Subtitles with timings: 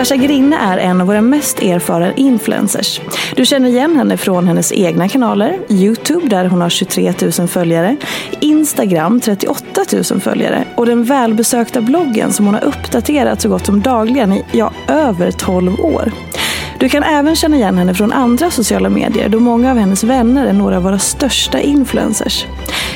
[0.00, 3.00] Dasha Grinne är en av våra mest erfarna influencers.
[3.36, 7.96] Du känner igen henne från hennes egna kanaler, Youtube där hon har 23 000 följare,
[8.40, 13.80] Instagram 38 000 följare och den välbesökta bloggen som hon har uppdaterat så gott som
[13.80, 16.12] dagligen i ja, över 12 år.
[16.78, 20.46] Du kan även känna igen henne från andra sociala medier då många av hennes vänner
[20.46, 22.46] är några av våra största influencers.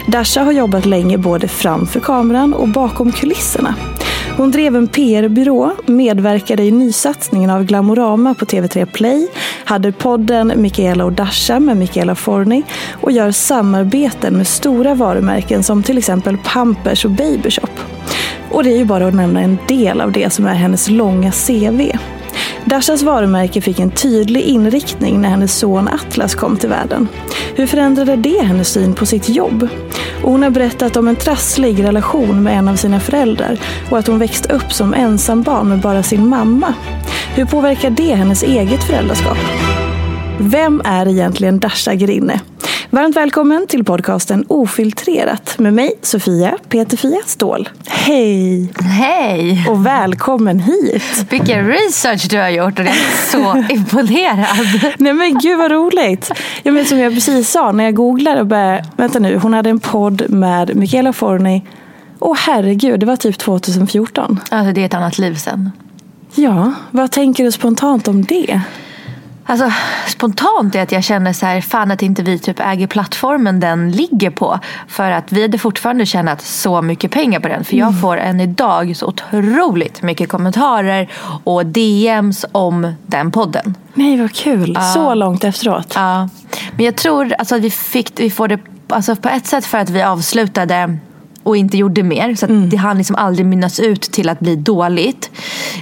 [0.07, 3.75] Dasha har jobbat länge både framför kameran och bakom kulisserna.
[4.37, 9.29] Hon drev en PR-byrå, medverkade i nysatsningen av Glamorama på TV3 Play,
[9.65, 12.63] hade podden Michaela och Dasha med Michaela Forni
[13.01, 17.70] och gör samarbeten med stora varumärken som till exempel Pampers och Babyshop.
[18.51, 21.33] Och det är ju bara att nämna en del av det som är hennes långa
[21.33, 21.81] CV.
[22.64, 27.08] Dashas varumärke fick en tydlig inriktning när hennes son Atlas kom till världen.
[27.55, 29.69] Hur förändrade det hennes syn på sitt jobb?
[30.23, 33.58] Och hon har berättat om en trasslig relation med en av sina föräldrar
[33.91, 36.75] och att hon växte upp som ensambarn med bara sin mamma.
[37.35, 39.39] Hur påverkar det hennes eget föräldraskap?
[40.39, 42.41] Vem är egentligen Dasha Grinne?
[42.95, 47.69] Varmt välkommen till podcasten Ofiltrerat med mig Sofia Peterfia Ståhl.
[47.87, 48.73] Hej!
[48.81, 49.67] Hej!
[49.71, 51.27] Och välkommen hit!
[51.31, 54.95] Vilken research du har gjort och jag är så imponerad.
[54.99, 56.31] Nej men gud vad roligt!
[56.63, 59.71] Jag vet som jag precis sa när jag googlade och började, vänta nu, hon hade
[59.71, 61.65] en podd med Michaela Forni.
[62.19, 64.41] Åh herregud, det var typ 2014.
[64.51, 65.71] Alltså det är ett annat liv sen.
[66.35, 68.61] Ja, vad tänker du spontant om det?
[69.47, 69.73] Alltså
[70.07, 73.93] spontant är att jag känner så här, fan att inte vi typ äger plattformen den
[73.93, 74.59] ligger på.
[74.89, 77.65] För att vi hade fortfarande tjänat så mycket pengar på den.
[77.65, 81.09] För jag får än idag så otroligt mycket kommentarer
[81.45, 83.75] och DMs om den podden.
[83.95, 85.93] Nej vad kul, så långt efteråt.
[85.95, 86.29] Ja,
[86.77, 89.79] men jag tror alltså, att vi fick vi får det alltså, på ett sätt för
[89.79, 90.99] att vi avslutade
[91.43, 92.35] och inte gjorde mer.
[92.35, 95.31] Så att det hann liksom aldrig mynnas ut till att bli dåligt.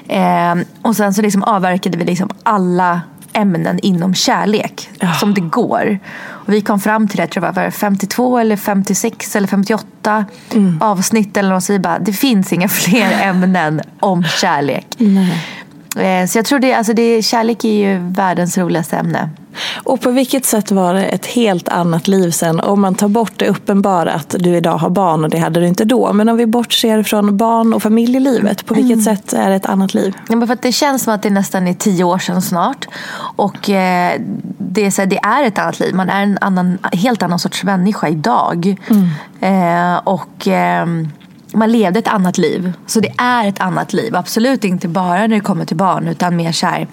[0.08, 3.00] Eh, och sen så liksom avverkade vi liksom alla
[3.32, 4.88] ämnen inom kärlek
[5.20, 5.98] som det går.
[6.24, 10.24] Och vi kom fram till det, jag tror det var 52 eller 56 eller 58
[10.80, 11.64] avsnitt eller något.
[11.64, 14.86] Så vi bara, det finns inga fler ämnen om kärlek.
[15.96, 19.30] Eh, Så jag tror det, alltså det, kärlek är ju världens roligaste ämne.
[19.84, 22.60] Och på vilket sätt var det ett helt annat liv sen?
[22.60, 25.66] Om man tar bort det uppenbara att du idag har barn och det hade du
[25.66, 26.12] inte då.
[26.12, 29.94] Men om vi bortser från barn och familjelivet, på vilket sätt är det ett annat
[29.94, 30.14] liv?
[30.28, 32.88] Ja, för det känns som att det nästan är tio år sedan snart.
[33.36, 34.20] Och eh,
[34.58, 35.94] det, är så här, det är ett annat liv.
[35.94, 38.76] Man är en annan, helt annan sorts människa idag.
[39.40, 40.86] Eh, och eh,
[41.54, 42.72] man levde ett annat liv.
[42.86, 44.16] Så det är ett annat liv.
[44.16, 46.08] Absolut inte bara när det kommer till barn.
[46.08, 46.86] Utan mer så här,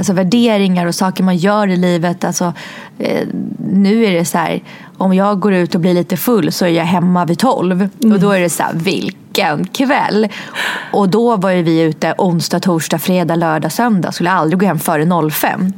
[0.00, 2.24] alltså värderingar och saker man gör i livet.
[2.24, 2.52] Alltså,
[2.98, 3.26] eh,
[3.72, 4.62] nu är det så här,
[4.96, 7.88] om jag går ut och blir lite full så är jag hemma vid tolv.
[8.04, 10.28] Och då är det så här, vilken kväll.
[10.92, 14.12] Och då var ju vi ute onsdag, torsdag, fredag, lördag, söndag.
[14.12, 15.72] Skulle aldrig gå hem före 05.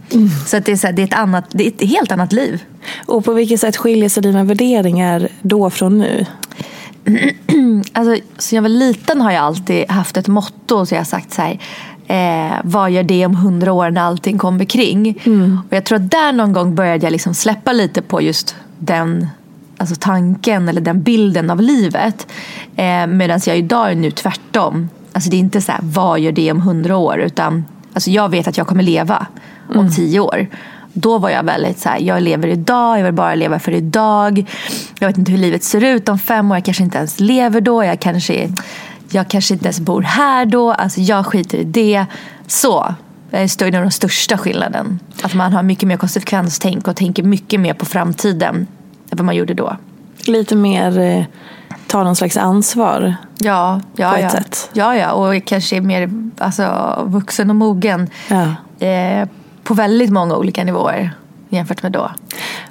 [0.46, 2.32] Så att det, är så här, det, är ett annat, det är ett helt annat
[2.32, 2.62] liv.
[3.06, 6.26] Och på vilket sätt skiljer sig dina värderingar då från nu?
[7.92, 10.86] Alltså, sen jag var liten har jag alltid haft ett motto.
[10.86, 11.58] Så jag har sagt så här.
[12.12, 15.20] Eh, vad gör det om hundra år när allting kommer kring?
[15.70, 19.26] Och jag tror att där någon gång började jag liksom släppa lite på just den
[19.76, 22.26] alltså tanken eller den bilden av livet.
[22.76, 24.88] Eh, Medan jag idag är nu tvärtom.
[25.12, 27.18] Alltså det är inte så här, vad gör det om hundra år?
[27.20, 29.26] Utan alltså jag vet att jag kommer leva
[29.68, 29.92] om Mm.
[29.92, 30.46] tio år.
[30.92, 34.44] Då var jag väldigt så här, jag lever idag, jag vill bara leva för idag.
[34.98, 37.60] Jag vet inte hur livet ser ut om fem år, jag kanske inte ens lever
[37.60, 37.84] då.
[37.84, 38.48] Jag kanske,
[39.14, 40.72] jag kanske inte ens bor här då.
[40.72, 42.06] Alltså jag skiter i det.
[42.46, 42.94] Så.
[43.30, 45.00] Det är nog den största skillnaden.
[45.22, 48.54] Att man har mycket mer konsekvenstänk och tänker mycket mer på framtiden
[49.10, 49.76] än vad man gjorde då.
[50.26, 51.24] Lite mer eh,
[51.86, 53.14] ta någon slags ansvar.
[53.38, 54.30] Ja, ja, På ett ja.
[54.30, 54.70] sätt.
[54.72, 55.12] ja, ja.
[55.12, 58.42] Och kanske är mer alltså, vuxen och mogen Ja.
[58.86, 59.28] eh,
[59.64, 61.10] på väldigt många olika nivåer
[61.56, 62.10] jämfört med då.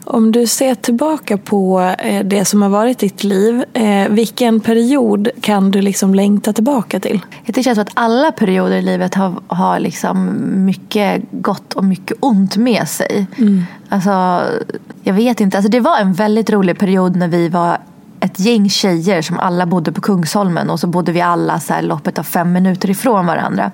[0.03, 5.29] Om du ser tillbaka på eh, det som har varit ditt liv, eh, vilken period
[5.41, 7.19] kan du liksom längta tillbaka till?
[7.45, 12.17] Det känns som att alla perioder i livet har, har liksom mycket gott och mycket
[12.19, 13.25] ont med sig.
[13.89, 14.41] Alltså,
[15.03, 15.57] jag vet inte.
[15.57, 17.77] Alltså, det var en väldigt rolig period när vi var
[18.19, 21.81] ett gäng tjejer som alla bodde på Kungsholmen och så bodde vi alla så här
[21.81, 23.71] loppet av fem minuter ifrån varandra.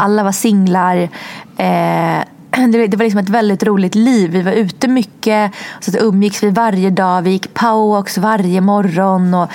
[0.00, 1.08] Alla var singlar.
[1.56, 2.18] Eh,
[2.88, 4.30] det, var liksom ett väldigt roligt liv.
[4.30, 5.52] Vi var ute mycket.
[5.80, 7.22] Så att umgicks vi varje dag.
[7.22, 9.34] Vi gick powerwalks varje morgon.
[9.34, 9.50] Och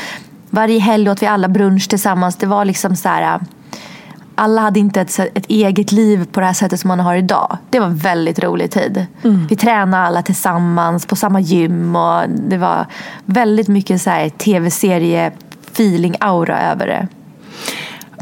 [0.50, 2.36] varje helg åt vi alla brunch tillsammans.
[2.36, 3.40] Det var liksom så här
[4.40, 7.58] alla hade inte ett, ett eget liv på det här sättet som man har idag.
[7.70, 9.06] Det var en väldigt rolig tid.
[9.50, 12.86] Vi tränade alla tillsammans på samma gym och det var
[13.26, 14.08] väldigt mycket
[14.38, 15.32] tv-serie
[15.72, 17.08] feeling aura över det.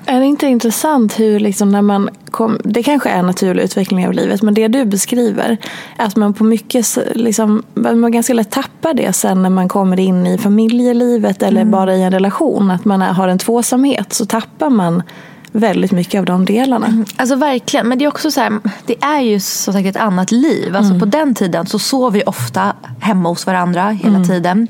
[0.10, 4.08] Är det inte intressant hur liksom när man kom, det kanske är en naturlig utveckling
[4.08, 5.58] av livet, men det du beskriver,
[5.98, 10.28] att man på mycket liksom, man ganska lätt tappar det sen när man kommer in
[10.28, 15.04] i familjelivet eller bara i en relation, att man har en tvåsamhet, så tappar man
[15.52, 17.06] väldigt mycket av de delarna.
[17.16, 20.32] Alltså verkligen, men det är också så här, det är ju som sagt ett annat
[20.32, 20.76] liv.
[20.76, 24.68] Alltså på den tiden så sov vi ofta hemma hos varandra hela tiden.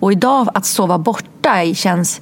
[0.00, 2.20] Och idag att sova borta känns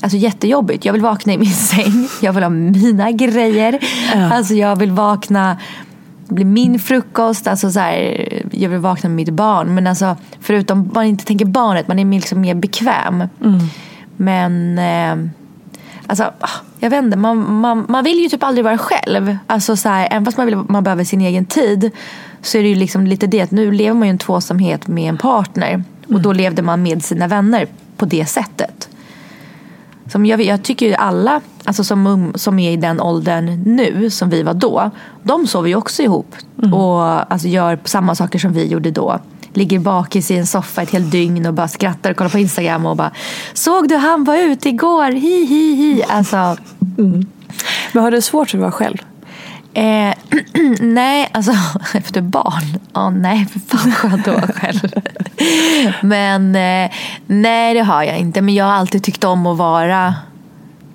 [0.00, 0.84] alltså, jättejobbigt.
[0.84, 3.78] Jag vill vakna i min säng, jag vill ha mina grejer.
[4.32, 5.56] Alltså jag vill vakna
[6.28, 9.74] det blir min frukost, alltså så här, jag vill vakna med mitt barn.
[9.74, 13.24] Men alltså, förutom man inte tänker barnet, man är liksom mer bekväm.
[14.16, 15.30] Men eh,
[16.08, 19.36] Alltså, ah, jag vet inte, man, man, man vill ju typ aldrig vara själv.
[19.46, 21.90] Alltså så här, även fast man, vill, man behöver sin egen tid
[22.42, 25.08] så är det ju liksom lite det att nu lever man ju en tvåsamhet med
[25.08, 25.84] en partner.
[26.08, 27.66] Och då levde man med sina vänner
[27.96, 28.88] på det sättet.
[30.08, 34.30] Som jag, jag tycker ju alla alltså som, som är i den åldern nu som
[34.30, 34.90] vi var då.
[35.22, 36.34] De sover ju också ihop
[36.72, 39.20] och alltså, gör samma saker som vi gjorde då.
[39.52, 42.86] Ligger bakis i en soffa ett helt dygn och bara skrattar och kollar på Instagram
[42.86, 43.10] och bara
[43.54, 45.10] Såg du han var ute igår?
[45.12, 46.02] Hi hi hi.
[46.08, 46.56] Alltså,
[47.92, 48.98] Men har du svårt att vara själv?
[49.76, 50.14] Eh,
[50.80, 51.52] nej, alltså
[51.94, 52.80] efter barn?
[52.92, 54.92] Ja, nej, för fan skönt att vara själv.
[56.02, 56.90] Men eh,
[57.26, 58.40] nej, det har jag inte.
[58.40, 60.14] Men jag har alltid tyckt om att vara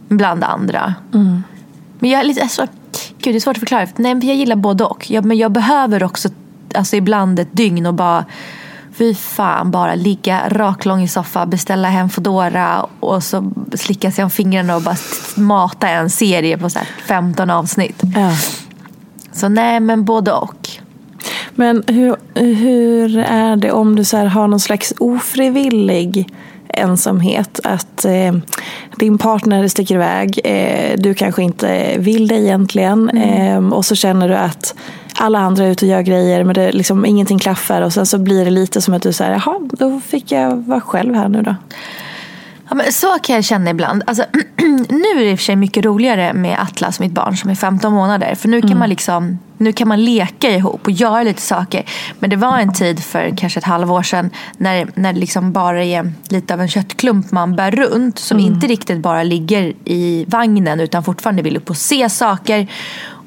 [0.08, 0.94] bland andra.
[2.00, 2.68] Men jag är lite, alltså,
[3.18, 3.88] gud det är svårt att förklara.
[3.96, 5.12] Nej, jag gillar både och.
[5.12, 6.30] Jag, men jag behöver också
[6.76, 8.26] alltså, ibland ett dygn och bara
[8.94, 14.30] Fy fan, bara ligga raklång i soffan, beställa hem Foodora och så slicka sig om
[14.30, 14.96] fingrarna och bara
[15.36, 18.02] mata en serie på så här 15 avsnitt.
[18.16, 18.32] Ja.
[19.34, 20.70] Så nej, men både och.
[21.56, 26.30] Men hur, hur är det om du så har någon slags ofrivillig
[26.70, 27.60] ensamhet?
[27.64, 28.34] Att eh,
[28.96, 34.30] din partner sticker iväg, eh, du kanske inte vill det egentligen eh, och så känner
[34.30, 34.76] du att
[35.16, 38.18] alla andra är ute och gör grejer men det liksom, ingenting klaffar och sen så
[38.18, 41.42] blir det lite som att du säger jaha, då fick jag vara själv här nu
[41.42, 41.56] då.
[42.72, 44.04] Ja, men så kan jag känna ibland.
[44.08, 44.26] Alltså,
[44.90, 47.56] nu är det i och för sig mycket roligare med Atlas, mitt barn som är
[47.56, 48.36] 15 månader.
[48.36, 51.86] För nu kan, man liksom, nu kan man leka ihop och göra lite saker.
[52.20, 55.84] Men det var en tid för kanske ett halvår sedan när, när det liksom bara
[55.84, 58.20] är lite av en köttklump man bär runt.
[58.20, 62.68] Som inte riktigt bara ligger i vagnen utan fortfarande vill upp och se saker.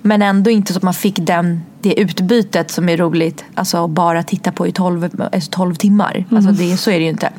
[0.02, 3.44] Men ändå inte så att man fick den, det utbytet som är roligt.
[3.54, 6.24] Alltså bara titta på i 12, alltså 12 timmar.
[6.30, 7.32] Alltså det, så är det ju inte.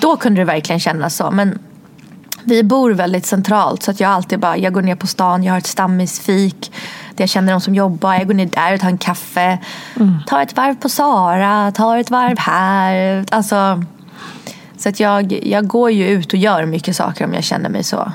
[0.00, 1.30] Då kunde det verkligen kännas så.
[1.30, 1.58] Men
[2.44, 5.52] vi bor väldigt centralt så att jag alltid bara, jag går ner på stan, jag
[5.52, 6.72] har ett stammisfik.
[7.14, 9.58] Där jag känner de som jobbar, jag går ner där och tar en kaffe.
[10.26, 13.24] Tar ett varv på Sara, tar ett varv här.
[13.30, 13.84] Alltså,
[14.76, 17.84] så att jag, jag går ju ut och gör mycket saker om jag känner mig
[17.84, 18.12] så.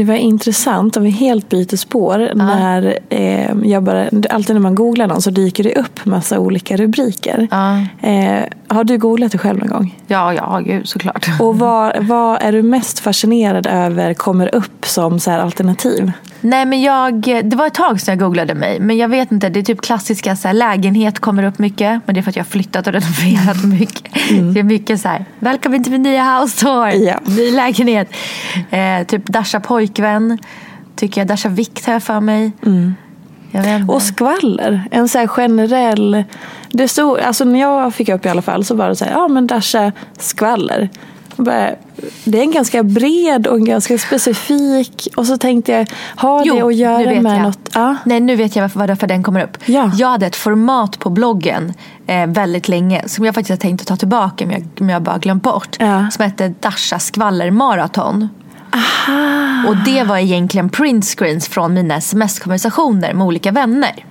[0.00, 2.30] Det var intressant, om vi helt byter spår.
[2.34, 6.76] När, eh, jag bara, alltid när man googlar någon så dyker det upp massa olika
[6.76, 7.48] rubriker.
[7.50, 7.80] Ja.
[8.08, 9.98] Eh, Har du googlat det själv någon gång?
[10.06, 11.30] Ja, ja, gud såklart.
[11.40, 16.12] Och vad, vad är du mest fascinerad över kommer upp som så alternativ?
[16.40, 18.80] Nej men jag, det var ett tag sedan jag googlade mig.
[18.80, 22.00] Men jag vet inte, det är typ klassiska så här, lägenhet kommer upp mycket.
[22.06, 24.14] Men det är för att jag har flyttat och renoverat mycket.
[24.54, 26.88] Det är mycket så här, välkommen till min nya house tour.
[26.88, 27.18] Ja.
[27.24, 28.08] Ny lägenhet.
[28.70, 30.38] Eh, typ Dasha pojkvän.
[30.96, 32.52] Tycker jag, Dasha vikt har jag för mig.
[32.62, 32.92] Inte.
[33.88, 34.88] Och skvaller.
[34.90, 36.24] En så här generell...
[36.72, 39.12] Det stod, alltså när jag fick upp i alla fall så var det så här,
[39.12, 40.88] ja men Dasha skvaller.
[41.36, 41.70] Bara,
[42.24, 45.08] det är en ganska bred och en ganska specifik.
[45.16, 47.42] Och så tänkte jag, har det att göra med jag.
[47.42, 47.70] något?
[47.74, 47.96] Ja.
[48.04, 49.58] Nej, nu vet jag varför, varför den kommer upp.
[49.64, 49.90] Ja.
[49.94, 51.72] Jag hade ett format på bloggen
[52.06, 55.02] eh, väldigt länge som jag faktiskt har tänkt att ta tillbaka men jag, men jag
[55.02, 55.76] bara glömt bort.
[55.78, 56.10] Ja.
[56.10, 58.28] Som hette Dasha skvallermaraton.
[59.66, 64.04] Och det var egentligen printscreens från mina sms-konversationer med olika vänner.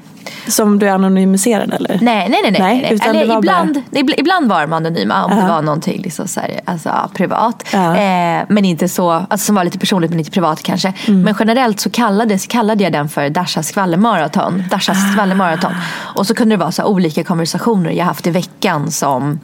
[0.47, 1.99] Som du anonymiserade eller?
[2.01, 2.51] Nej, nej, nej.
[2.51, 5.43] nej, Nej, utan Eller ibland, bara- ibl- ibland var de anonyma om Ja.
[5.43, 7.63] det var någonting liksom så här, alltså, privat.
[7.73, 7.97] Ja.
[7.97, 10.93] Eh, men inte så, alltså, som var lite personligt men inte privat kanske.
[11.07, 11.21] Mm.
[11.21, 14.63] Men generellt så kallades, kallade jag den för Dashas skvallermaraton.
[14.71, 15.11] Dashas Ah.
[15.13, 15.71] skvallermaraton.
[16.15, 19.39] Och så kunde det vara så här, olika konversationer jag haft i veckan som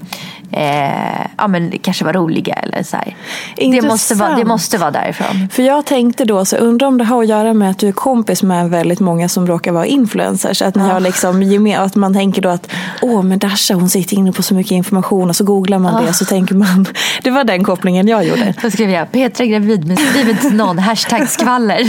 [0.51, 2.53] eh, ja, men det kanske var roliga.
[2.53, 3.15] Eller så här.
[3.55, 5.50] Det, måste vara, det måste vara därifrån.
[5.51, 7.91] För jag tänkte då, så undrar om det har att göra med att du är
[7.91, 10.62] kompis med väldigt många som råkar vara influencers.
[10.66, 14.32] Att, ni har liksom, att man tänker då att åh men Dasha hon sitter inne
[14.32, 16.88] på så mycket information och så googlar man det och så tänker man.
[17.24, 18.54] Det var den kopplingen jag gjorde.
[18.62, 20.80] Så skrev jag Petra gravid men skriv inte någon.
[20.86, 21.80] Hashtag skvaller.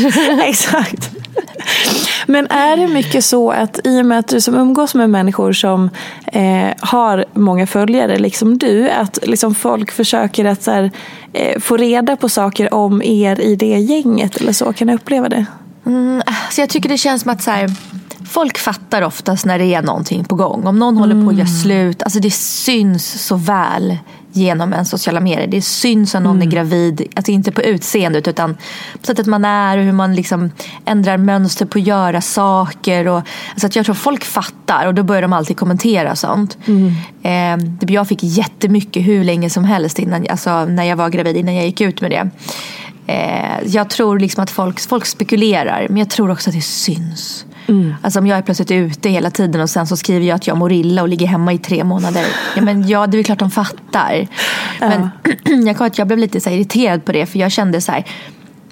[0.49, 1.11] Exakt.
[2.27, 5.53] Men är det mycket så att i och med att du som umgås med människor
[5.53, 5.91] som
[6.27, 10.91] eh, har många följare, liksom du, att liksom folk försöker att här,
[11.33, 14.73] eh, få reda på saker om er i det gänget eller så?
[14.73, 15.47] Kan du uppleva det?
[15.87, 17.71] Mm, så jag tycker det känns som att så här,
[18.27, 20.67] folk fattar oftast när det är någonting på gång.
[20.67, 22.03] Om någon håller på att göra slut.
[22.03, 23.99] Alltså det syns så väl
[24.37, 25.47] genom en sociala medier.
[25.47, 27.03] Det syns om någon är gravid.
[27.15, 28.55] Alltså inte på utseendet utan
[29.01, 30.51] på sättet man är och hur man liksom
[30.85, 33.09] ändrar mönster på att göra saker.
[33.09, 36.59] Och, alltså att jag tror folk fattar och då börjar de alltid kommentera sånt.
[37.23, 37.57] Eh,
[37.89, 41.65] jag fick jättemycket hur länge som helst innan, alltså när jag var gravid, innan jag
[41.65, 42.31] gick ut med det.
[43.07, 47.46] Eh, jag tror liksom att folk, folk spekulerar, men jag tror också att det syns.
[48.03, 50.57] Alltså om jag är plötsligt ute hela tiden och sen så skriver jag att jag
[50.57, 52.27] mår illa och ligger hemma i tre månader.
[52.57, 54.27] Ja, men ja, det är klart de fattar.
[54.81, 55.11] Men
[55.67, 58.05] jag, kommer att jag blev lite så irriterad på det för jag kände så här.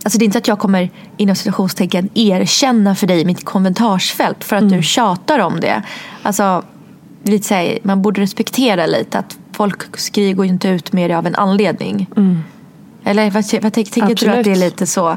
[0.02, 4.56] Alltså det är inte att jag kommer inom situationstecken erkänna för dig mitt kommentarsfält för
[4.56, 5.82] att du tjatar om det.
[6.22, 6.62] Alltså,
[7.22, 11.10] lite så här, man borde respektera lite att folk skriver går ju inte ut med
[11.10, 12.06] det av en anledning.
[13.04, 15.16] Eller vad, vad tänker tänker du att det är lite så?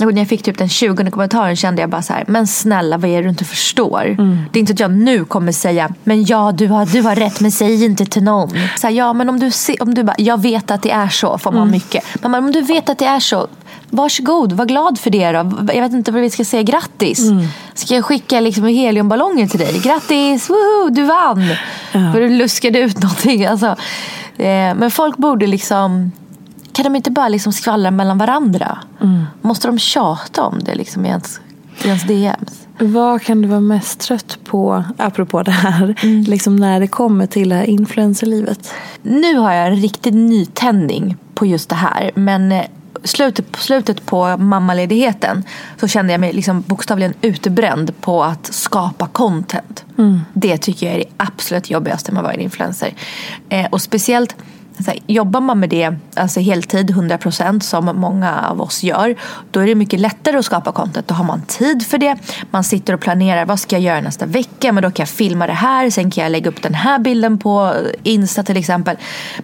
[0.00, 2.98] Och när jag fick typ den 20 kommentaren kände jag bara så här, men snälla
[2.98, 4.16] vad är det du inte förstår?
[4.52, 7.40] Det är inte att jag nu kommer säga, men ja du har, du har rätt
[7.40, 8.50] men säg inte till någon.
[8.50, 11.08] Så här, ja men om du, se, om du bara, jag vet att det är
[11.08, 12.04] så, får man mycket.
[12.22, 13.46] Men om du vet att det är så,
[13.90, 15.52] varsågod, var glad för det då.
[15.74, 17.20] Jag vet inte vad vi ska säga, grattis.
[17.74, 19.80] Ska jag skicka liksom heliumballonger till dig?
[19.84, 21.44] Grattis, woho, du vann!
[21.92, 23.46] För du luskade ut någonting.
[23.46, 23.66] Alltså,
[24.36, 26.12] eh, men folk borde liksom
[26.76, 28.78] kan de inte bara liksom skvallra mellan varandra?
[29.42, 31.40] Måste de tjata om det liksom i ens,
[31.84, 32.66] i ens DMs?
[32.78, 35.94] Vad kan du vara mest trött på, apropå det här,
[36.26, 38.72] liksom när det kommer till det här influencerlivet?
[39.02, 42.10] Nu har jag en riktig nytändning på just det här.
[42.14, 42.64] Men eh,
[43.04, 45.44] slutet, på slutet på mammaledigheten
[45.80, 49.84] så kände jag mig liksom bokstavligen utbränd på att skapa content.
[50.32, 52.94] Det tycker jag är det absolut jobbigaste med att vara en influencer.
[53.48, 54.36] Eh, och speciellt
[54.84, 59.16] så här, jobbar man med det alltså heltid, 100% som många av oss gör,
[59.50, 61.08] då är det mycket lättare att skapa content.
[61.08, 62.16] Då har man tid för det.
[62.50, 64.72] Man sitter och planerar, vad ska jag göra nästa vecka?
[64.72, 67.38] Men då kan jag filma det här, sen kan jag lägga upp den här bilden
[67.38, 68.96] på Insta till exempel.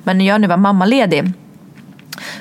[0.05, 1.33] Men när jag nu var mammaledig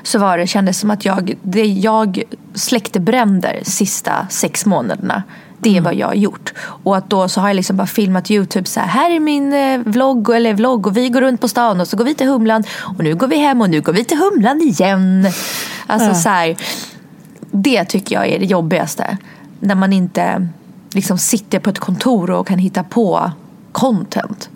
[0.03, 2.23] så var det, kändes som att jag, det jag
[2.53, 5.23] släckte bränder sista sex månaderna.
[5.59, 6.53] Det är vad jag har gjort.
[6.59, 9.53] Och att då så har jag liksom bara filmat Youtube så här, här är min
[9.53, 12.27] eh, vlogg eller vlogg och vi går runt på stan och så går vi till
[12.27, 12.63] Humlan
[12.97, 15.27] och nu går vi hem och nu går vi till Humlan igen.
[15.87, 16.57] Alltså så här,
[17.51, 19.17] det tycker jag är det jobbigaste.
[19.59, 20.47] När man inte
[20.93, 23.31] liksom sitter på ett kontor och kan hitta på
[23.71, 24.49] content.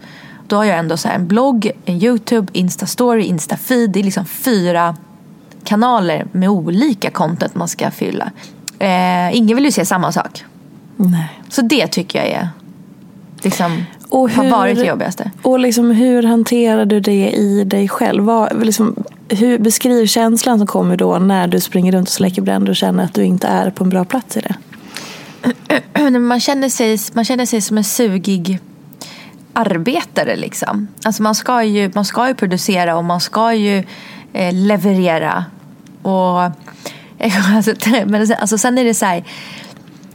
[0.47, 3.87] Då har jag ändå så en blogg, en Youtube, Insta-story, Insta-feed.
[3.87, 4.95] Det är liksom fyra
[5.65, 8.31] kanaler med olika content man ska fylla.
[8.79, 10.43] Eh, ingen vill ju se samma sak.
[10.97, 11.41] Nej.
[11.49, 12.49] Så det tycker jag är
[13.43, 15.31] liksom, Och har hur- varit det jobbigaste.
[15.41, 18.23] Och liksom, hur hanterar du det i dig själv?
[18.23, 18.95] Vad, liksom,
[19.29, 23.03] hur, beskriv känslan som kommer då när du springer runt och släcker bränder och känner
[23.03, 24.55] att du inte är på en bra plats i det.
[26.19, 28.59] man, känner sig, man känner sig som en sugig
[29.53, 30.87] arbetare liksom.
[31.03, 33.83] Alltså man ska ju, man ska ju producera och man ska ju
[34.35, 35.45] eh, leverera.
[36.01, 36.39] Och,
[37.55, 37.73] alltså,
[38.05, 39.23] men alltså, sen är det så här,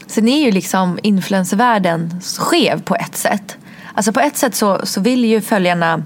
[0.06, 3.56] sen är ju liksom influencervärlden skev på ett sätt.
[3.94, 6.02] Alltså på ett sätt så, så vill ju följarna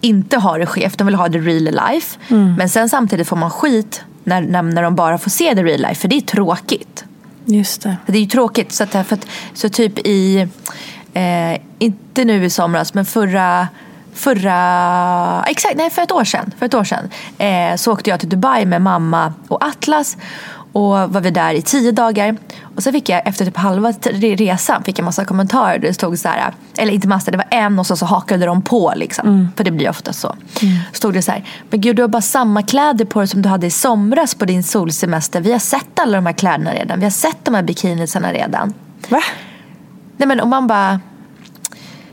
[0.00, 2.18] inte ha det skevt, de vill ha det real life.
[2.28, 2.54] Mm.
[2.54, 5.80] Men sen samtidigt får man skit när, när, när de bara får se det real
[5.80, 7.04] life, för det är tråkigt.
[7.44, 7.96] Just det.
[8.06, 8.72] Det är ju tråkigt.
[8.72, 10.48] Så, att, för att, så typ i,
[11.14, 13.68] eh, inte nu i somras, men förra
[14.14, 18.20] Förra, exakt, nej för ett år sedan, för ett år sedan eh, så åkte jag
[18.20, 20.16] till Dubai med mamma och Atlas
[20.72, 22.36] och var vi där i tio dagar.
[22.76, 25.78] Och så fick jag efter typ halva resan fick jag massa kommentarer.
[25.78, 28.62] Det stod så här, eller inte massa, det var en och så, så hakade de
[28.62, 29.28] på liksom.
[29.28, 29.48] Mm.
[29.56, 30.36] För det blir ofta så.
[30.62, 30.78] Mm.
[30.92, 33.48] Stod det så här, men gud du har bara samma kläder på dig som du
[33.48, 35.40] hade i somras på din solsemester.
[35.40, 36.98] Vi har sett alla de här kläderna redan.
[36.98, 38.74] Vi har sett de här bikinisarna redan.
[39.08, 39.20] Va?
[40.16, 41.00] Nej men och man bara,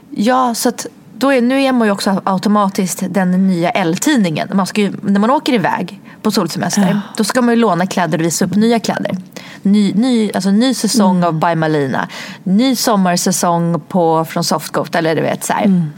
[0.09, 4.49] ja så att då är, nu är man ju också automatiskt den nya L-tidningen.
[4.53, 7.01] Man ska ju, när man åker iväg på solsemester ja.
[7.17, 9.17] då ska man ju låna kläder och visa upp nya kläder.
[9.61, 11.27] Ny, ny, alltså ny säsong mm.
[11.27, 12.07] av By Malina.
[12.43, 14.95] Ny sommarsäsong på, från Softgoat.
[14.95, 15.91] Eller du vet så mm.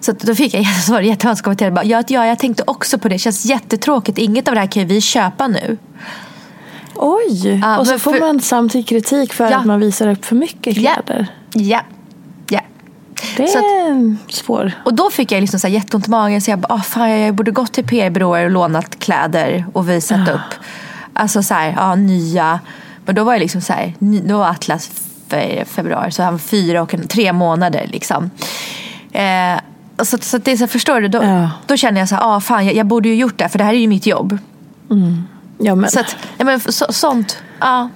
[0.00, 1.84] Så då fick jag jättesvar, jättemånga kommentarer.
[1.84, 3.14] Ja, ja, jag tänkte också på det.
[3.14, 4.18] Det känns jättetråkigt.
[4.18, 5.78] Inget av det här kan vi köpa nu.
[6.94, 7.60] Oj!
[7.62, 8.20] Ja, och så får för...
[8.20, 9.58] man samtidigt kritik för ja.
[9.58, 11.26] att man visar upp för mycket kläder.
[11.52, 11.80] Ja, ja.
[13.36, 14.72] Det är att, svår.
[14.84, 17.10] Och då fick jag liksom så här jätteont i magen så jag bara, ah, fan,
[17.10, 20.32] jag borde gått till PR-byråer och lånat kläder och visat ja.
[20.32, 20.54] upp.
[21.12, 22.60] Alltså så här, ja, nya.
[23.04, 24.90] Men då var jag liksom så här, då var Atlas
[25.66, 28.30] februari så han var fyra och en, tre månader liksom.
[29.12, 29.58] Eh,
[30.04, 31.50] så, så det så förstår du, då, ja.
[31.66, 33.64] då känner jag så här, ah, fan jag, jag, borde ju gjort det för det
[33.64, 34.38] här är ju mitt jobb.
[34.90, 35.22] Mm.
[35.58, 35.90] Ja, men.
[35.90, 37.88] Så att, ja, men så, sånt, ja.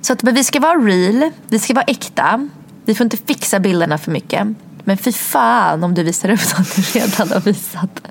[0.00, 2.48] Så att, men vi ska vara real, vi ska vara äkta.
[2.86, 4.46] Vi får inte fixa bilderna för mycket.
[4.84, 8.08] Men fy fan om du visar upp något du redan har visat.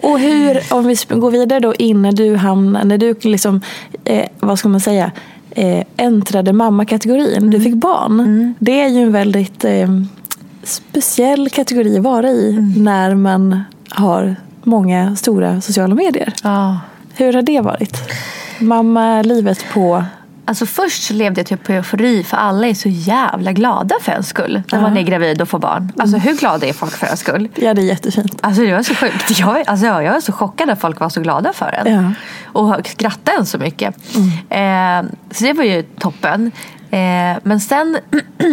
[0.00, 3.60] Och hur, om vi går vidare då in när du hamnade, när du liksom,
[4.04, 5.10] eh, vad ska man säga,
[5.50, 7.50] eh, äntrade mammakategorin, mm.
[7.50, 8.20] du fick barn.
[8.20, 8.54] Mm.
[8.58, 9.88] Det är ju en väldigt eh,
[10.62, 12.84] speciell kategori att vara i mm.
[12.84, 16.32] när man har många stora sociala medier.
[16.42, 16.74] Ah.
[17.14, 17.96] Hur har det varit?
[18.58, 20.04] Mamma-livet på
[20.48, 24.12] Alltså först så levde jag typ på eufori för alla är så jävla glada för
[24.12, 24.62] en skull.
[24.72, 25.92] När man är gravid och får barn.
[25.96, 27.48] Alltså hur glada är folk för en skull?
[27.54, 28.38] Ja det är jättefint.
[28.40, 29.30] Alltså det var så sjukt.
[29.38, 31.92] Jag, alltså, jag var så chockad att folk var så glada för en.
[31.92, 32.12] Ja.
[32.52, 33.94] Och skrattade en så mycket.
[34.50, 35.06] Mm.
[35.06, 36.52] Eh, så det var ju toppen.
[36.90, 37.98] Eh, men sen,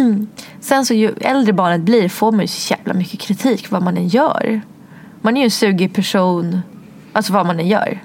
[0.60, 3.96] sen så ju äldre barnet blir får man ju så jävla mycket kritik vad man
[3.96, 4.60] än gör.
[5.20, 6.62] Man är ju en sugig person.
[7.12, 8.02] Alltså vad man än gör.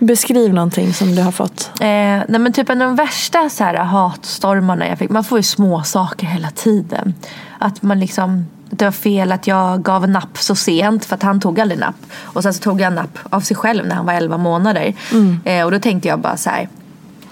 [0.00, 1.70] Beskriv någonting som du har fått.
[1.80, 1.86] Eh,
[2.28, 5.10] nej men typ en av de värsta så här, hatstormarna jag fick.
[5.10, 7.14] Man får ju små saker hela tiden.
[7.58, 11.40] Att man liksom det var fel att jag gav napp så sent för att han
[11.40, 12.06] tog aldrig napp.
[12.20, 14.94] Och sen så tog jag napp av sig själv när han var 11 månader.
[15.12, 15.40] Mm.
[15.44, 16.68] Eh, och då tänkte jag bara så här,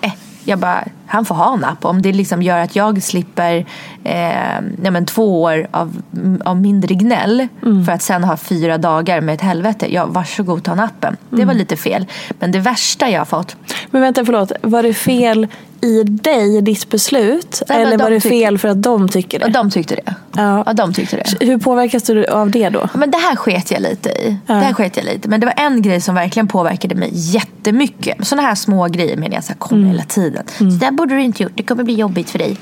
[0.00, 0.12] eh,
[0.44, 1.84] jag bara, han får ha napp.
[1.84, 3.56] Om det liksom gör att jag slipper
[4.04, 6.02] eh, nej men två år av,
[6.44, 7.84] av mindre gnäll mm.
[7.84, 9.94] för att sen ha fyra dagar med ett helvete.
[9.94, 11.16] Ja, varsågod ta nappen.
[11.28, 11.40] Mm.
[11.40, 12.06] Det var lite fel.
[12.38, 13.56] Men det värsta jag har fått.
[13.90, 14.52] Men vänta, förlåt.
[14.62, 15.46] Var det fel
[15.80, 17.62] i dig, ditt beslut?
[17.68, 19.48] Nej, eller de var det fel för att de tycker det?
[19.48, 20.14] De tyckte det.
[20.32, 20.62] Ja.
[20.66, 21.46] ja, de tyckte det.
[21.46, 22.88] Hur påverkas du av det då?
[22.94, 24.36] Men det här sket jag lite i.
[24.46, 24.54] Ja.
[24.54, 25.28] Det här sket jag lite.
[25.28, 28.26] Men det var en grej som verkligen påverkade mig jättemycket.
[28.26, 29.90] Sådana här små grejer menar jag så här, kommer mm.
[29.90, 30.44] hela tiden.
[30.60, 30.70] Mm.
[30.72, 31.52] Så där borde du inte gjort.
[31.54, 32.56] Det kommer bli jobbigt för dig.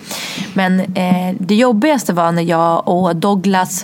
[0.55, 3.79] Men eh, det jobbigaste var när jag och Douglas,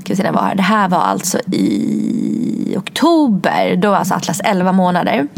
[0.00, 0.54] ska vi se när var.
[0.54, 3.76] Det här var alltså i oktober.
[3.76, 5.28] Då var alltså Atlas 11 månader.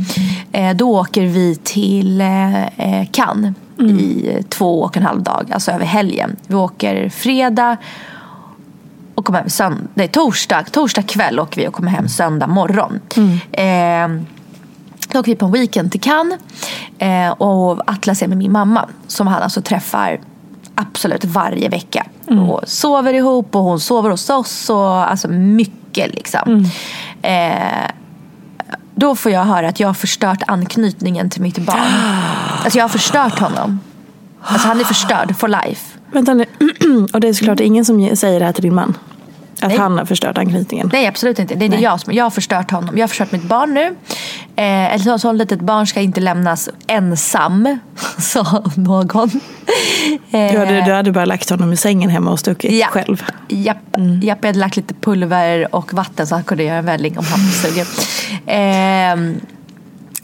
[0.53, 3.99] Eh, då åker vi till eh, Cannes mm.
[3.99, 6.37] i två och en halv dag, alltså över helgen.
[6.47, 7.77] Vi åker fredag
[9.15, 13.01] och kommer hem söndag, nej, torsdag, torsdag kväll åker vi och kommer hem söndag morgon.
[13.17, 13.39] Mm.
[13.53, 14.23] Eh,
[15.17, 16.41] då åker vi på en weekend till Cannes
[16.99, 20.21] eh, och Atlas är med min mamma som han alltså träffar
[20.75, 22.07] absolut varje vecka.
[22.31, 22.51] Mm.
[22.51, 26.41] Och sover ihop och hon sover hos oss och alltså mycket liksom.
[26.47, 26.65] Mm.
[27.23, 27.91] Eh,
[28.95, 31.79] då får jag höra att jag har förstört anknytningen till mitt barn.
[32.65, 33.81] Alltså jag har förstört honom.
[34.43, 35.99] Alltså han är förstörd for life.
[36.13, 36.45] Vänta nu.
[37.13, 38.95] Och det är såklart ingen som säger det här till din man?
[39.61, 39.79] Att Nej.
[39.79, 40.91] han har förstört anknytningen?
[40.93, 41.55] Nej absolut inte.
[41.55, 41.83] Det är Nej.
[41.83, 42.97] jag som jag har förstört honom.
[42.97, 43.97] Jag har förstört mitt barn nu.
[44.57, 47.79] Eh, ett sånt litet barn ska inte lämnas ensam.
[48.19, 49.31] Sa någon.
[50.31, 52.87] Eh, du, hade, du hade bara lagt honom i sängen hemma och stuckit ja.
[52.87, 53.25] själv?
[53.49, 53.97] Japp.
[53.97, 54.21] Mm.
[54.21, 57.25] Japp, jag hade lagt lite pulver och vatten så han kunde göra en välling om
[57.25, 57.87] han var sugen.
[58.47, 59.41] Eh,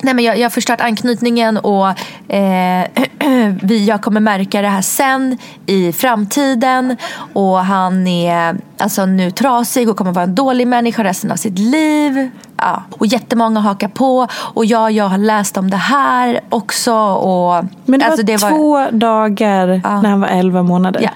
[0.02, 1.88] Nej, men jag, jag har förstört anknytningen och
[2.34, 2.86] eh,
[3.62, 6.96] vi, jag kommer märka det här sen i framtiden.
[7.32, 11.58] Och han är alltså, nu trasig och kommer vara en dålig människa resten av sitt
[11.58, 12.30] liv.
[12.56, 12.82] Ja.
[12.90, 14.28] Och jättemånga hakar på.
[14.32, 16.94] Och ja, jag har läst om det här också.
[16.94, 20.00] Och, Men det alltså, var två dagar Ja.
[20.02, 21.00] när han var 11 månader.
[21.02, 21.10] Ja.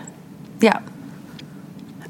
[0.60, 0.74] ja.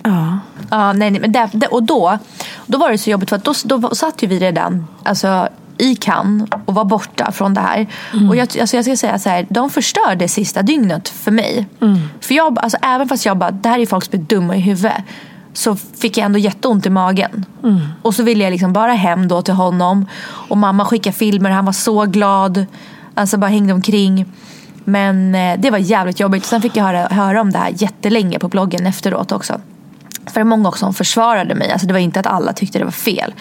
[0.03, 0.39] Ja.
[0.71, 2.19] Ja, nej, nej, men där, och då,
[2.67, 5.95] då var det så jobbigt för att då, då satt ju vi redan alltså, i
[5.95, 7.87] Cannes och var borta från det här.
[8.29, 11.67] Och jag, alltså, jag ska säga så här, de förstörde sista dygnet för mig.
[12.21, 14.61] För jag, alltså, även fast jag bara, det här är folk som är dumma i
[14.61, 14.97] huvudet.
[15.53, 17.45] Så fick jag ändå jätteont i magen.
[18.03, 20.07] Och så ville jag liksom bara hem då till honom.
[20.27, 22.67] Och mamma skickade filmer, han var så glad.
[23.15, 24.33] Alltså bara hängde omkring.
[24.85, 26.45] Men eh, det var jävligt jobbigt.
[26.45, 29.61] Sen fick jag höra, höra om det här jättelänge på bloggen efteråt också.
[30.27, 31.73] För det var många också som försvarade mig.
[31.73, 33.35] Alltså det var inte att alla tyckte det var fel.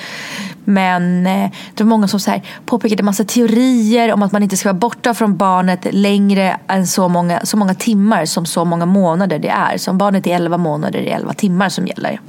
[0.64, 4.58] Men eh, det var många som så här påpekade massa teorier om att man inte
[4.58, 8.86] ska vara borta från barnet längre än så många, så många timmar som så många
[8.86, 9.78] månader det är.
[9.78, 12.20] Så om barnet är 11 månader är det 11 timmar som gäller.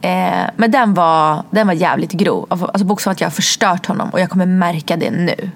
[0.00, 2.46] Eh, men den var, den var jävligt grov.
[2.48, 5.50] Alltså bokstavligt att jag har förstört honom och jag kommer märka det nu.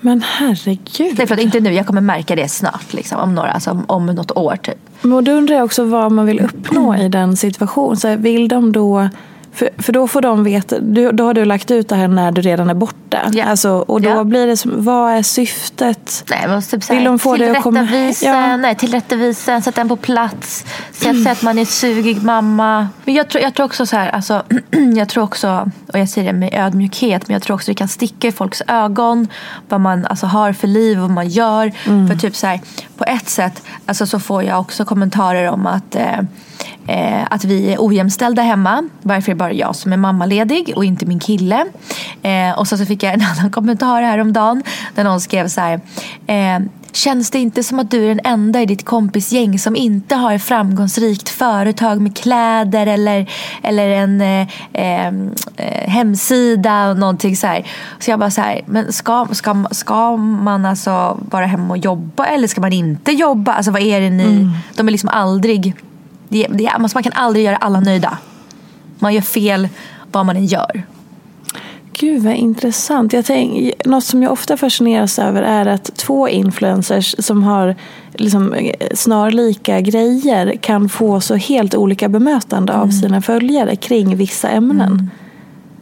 [0.00, 1.18] Men herregud.
[1.18, 1.72] Nej, förlåt, inte nu.
[1.72, 2.92] Jag kommer märka det snart.
[2.92, 4.85] Liksom, om, några, alltså, om, om något år typ.
[5.02, 7.96] Men då undrar jag också vad man vill uppnå i den situationen.
[7.96, 9.08] Så vill de då...
[9.56, 12.32] För, för då får de veta, du, då har du lagt ut det här när
[12.32, 13.30] du redan är borta.
[13.32, 13.44] Ja.
[13.44, 14.24] Alltså, och då Ja.
[14.24, 16.24] blir det som, vad är syftet?
[16.30, 18.56] Nej, men typ Vill de få det att komma- Ja.
[18.56, 22.88] nej, tillrättavisa, sätta den på plats, säga säga att man är sugig mamma.
[23.04, 24.42] Men jag tror, jag tror också så här, alltså,
[24.96, 27.88] jag tror också, och jag säger det med ödmjukhet, men jag tror också det kan
[27.88, 29.28] sticka i folks ögon
[29.68, 31.72] vad man alltså, har för liv och vad man gör.
[32.08, 32.60] För typ så här,
[32.96, 36.20] på ett sätt alltså, så får jag också kommentarer om att eh,
[36.88, 38.88] Eh, att vi är ojämställda hemma.
[39.02, 41.66] Varför är det bara jag som är mammaledig och inte min kille?
[42.22, 44.62] Eh, och så, så fick jag en annan kommentar häromdagen
[44.94, 45.80] där någon skrev så här.
[46.26, 46.60] Eh,
[46.96, 50.34] Känns det inte som att du är den enda i ditt kompisgäng som inte har
[50.34, 53.30] ett framgångsrikt företag med kläder eller,
[53.62, 55.06] eller en eh, eh,
[55.56, 57.66] eh, hemsida och någonting så här.
[57.98, 62.26] Så jag bara så här, men ska, ska, ska man alltså vara hemma och jobba
[62.26, 63.52] eller ska man inte jobba?
[63.52, 65.74] Alltså vad är det ni, de är liksom aldrig
[66.28, 68.18] det, det, alltså man kan aldrig göra alla nöjda.
[68.98, 69.68] Man gör fel
[70.12, 70.82] vad man än gör.
[71.92, 73.12] Gud vad intressant.
[73.12, 77.74] Jag tänk, något som jag ofta fascineras över är att två influencers som har
[78.14, 78.54] liksom
[78.94, 85.10] snarlika grejer kan få så helt olika bemötande av sina följare kring vissa ämnen.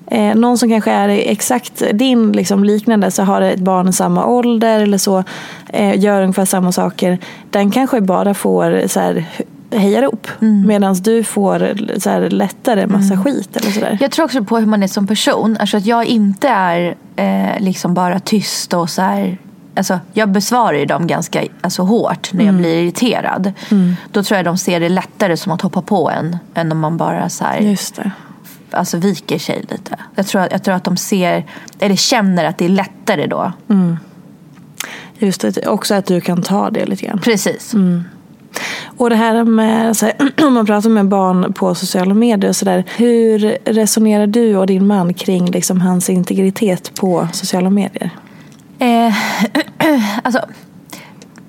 [0.07, 4.26] Eh, någon som kanske är exakt din liksom, liknande, så har ett barn i samma
[4.26, 5.24] ålder eller så,
[5.68, 7.18] eh, gör ungefär samma saker.
[7.50, 9.24] Den kanske bara får så här,
[9.78, 10.28] hejarop.
[10.66, 13.56] Medan du får så här, lättare massa skit.
[13.56, 13.98] Eller så där.
[14.00, 15.56] Jag tror också på hur man är som person.
[15.60, 19.38] Alltså att jag inte är eh, liksom bara tyst och så här.
[19.76, 23.52] Alltså, jag besvarar ju dem ganska alltså, hårt när jag blir irriterad.
[24.12, 26.96] Då tror jag de ser det lättare som att hoppa på en än om man
[26.96, 27.76] bara så här,
[28.70, 29.96] alltså, viker sig lite.
[30.14, 31.44] Jag tror, jag tror att de ser,
[31.78, 33.52] eller känner att det är lättare då.
[35.18, 35.66] Just det.
[35.66, 37.18] Också att du kan ta det lite grann.
[37.18, 37.74] Precis.
[38.96, 40.14] Och det här med, så här,
[40.46, 42.85] om man pratar med barn på sociala medier och sådär.
[42.96, 48.11] Hur resonerar du och din man kring liksom hans integritet på sociala medier?
[48.78, 49.14] Eh,
[50.22, 50.40] alltså,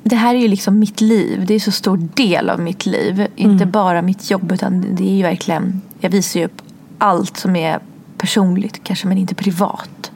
[0.03, 1.45] det här är ju liksom mitt liv.
[1.47, 3.27] Det är så stor del av mitt liv.
[3.35, 6.61] Inte bara mitt jobb utan det är ju verkligen, jag visar ju upp
[6.97, 7.79] allt som är
[8.17, 10.11] personligt kanske men inte privat.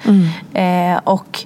[0.53, 1.45] Eh, och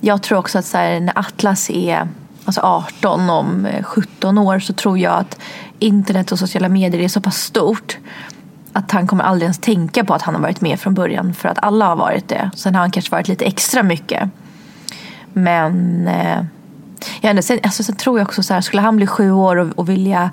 [0.00, 2.08] jag tror också att så här, när Atlas är
[2.44, 5.38] alltså 18 om eh, 17 år så tror jag att
[5.78, 7.98] internet och sociala medier är så pass stort
[8.72, 11.48] att han kommer aldrig ens tänka på att han har varit med från början för
[11.48, 12.50] att alla har varit det.
[12.56, 14.30] Sen har han kanske varit lite extra mycket.
[15.32, 16.44] Men eh,
[17.20, 19.78] inte, sen, alltså, sen tror jag också så här, skulle han bli sju år och,
[19.78, 20.30] och vilja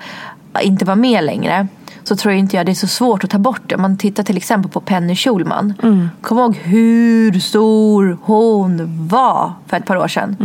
[0.61, 1.67] inte vara med längre
[2.03, 3.75] så tror jag inte jag det är så svårt att ta bort det.
[3.75, 5.73] Om man tittar till exempel på Penny Schulman.
[6.21, 10.35] Kom ihåg hur stor hon var för ett par år sedan.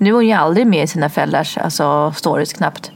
[0.00, 2.90] Nu är hon ju aldrig med i sina föräldrars alltså, stories knappt.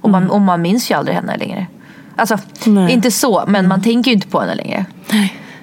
[0.00, 1.66] Och man, och man minns ju aldrig henne längre.
[2.16, 2.92] Alltså, Nej.
[2.92, 4.84] inte så, men man tänker ju inte på henne längre.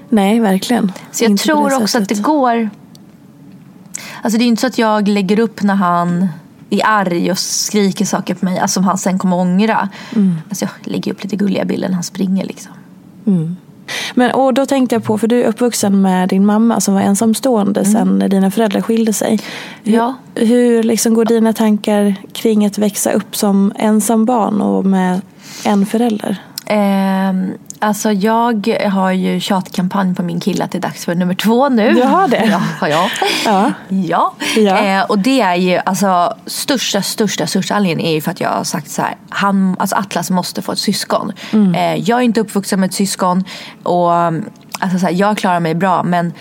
[0.09, 0.91] Nej, verkligen.
[1.11, 2.23] Så jag Inte tror också att det sättet.
[2.23, 2.69] går...
[4.21, 6.27] Alltså det är ju inte så att jag lägger upp när han
[6.69, 9.89] är arg och skriker saker på mig alltså, som han sen kommer ångra.
[10.49, 12.71] Alltså jag lägger upp lite gulliga bilder när han springer liksom.
[14.15, 17.01] Men, och då tänkte jag på, för du är uppvuxen med din mamma som var
[17.01, 19.39] ensamstående sen när dina föräldrar skilde sig.
[19.83, 20.13] Hur, Ja.
[20.35, 25.21] hur liksom går dina tankar kring att växa upp som ensam barn och med
[25.65, 26.37] en förälder?
[26.69, 31.33] Ehm, alltså jag har ju tjatkampanj på min kille att det är dags för nummer
[31.33, 31.93] två nu.
[31.93, 32.45] Du har det?
[32.81, 32.87] Ja.
[32.87, 33.09] ja.
[33.45, 33.71] Ja.
[33.89, 34.33] ja.
[34.57, 34.77] Ja.
[34.77, 38.49] Eh, och det är ju alltså största, största, största anledningen är ju för att jag
[38.49, 39.15] har sagt så här.
[39.29, 41.33] Han, alltså Atlas måste få ett syskon.
[41.75, 43.43] Eh, jag är inte uppvuxen med ett syskon.
[43.83, 44.13] Och
[44.79, 46.33] alltså så här, jag klarar mig bra men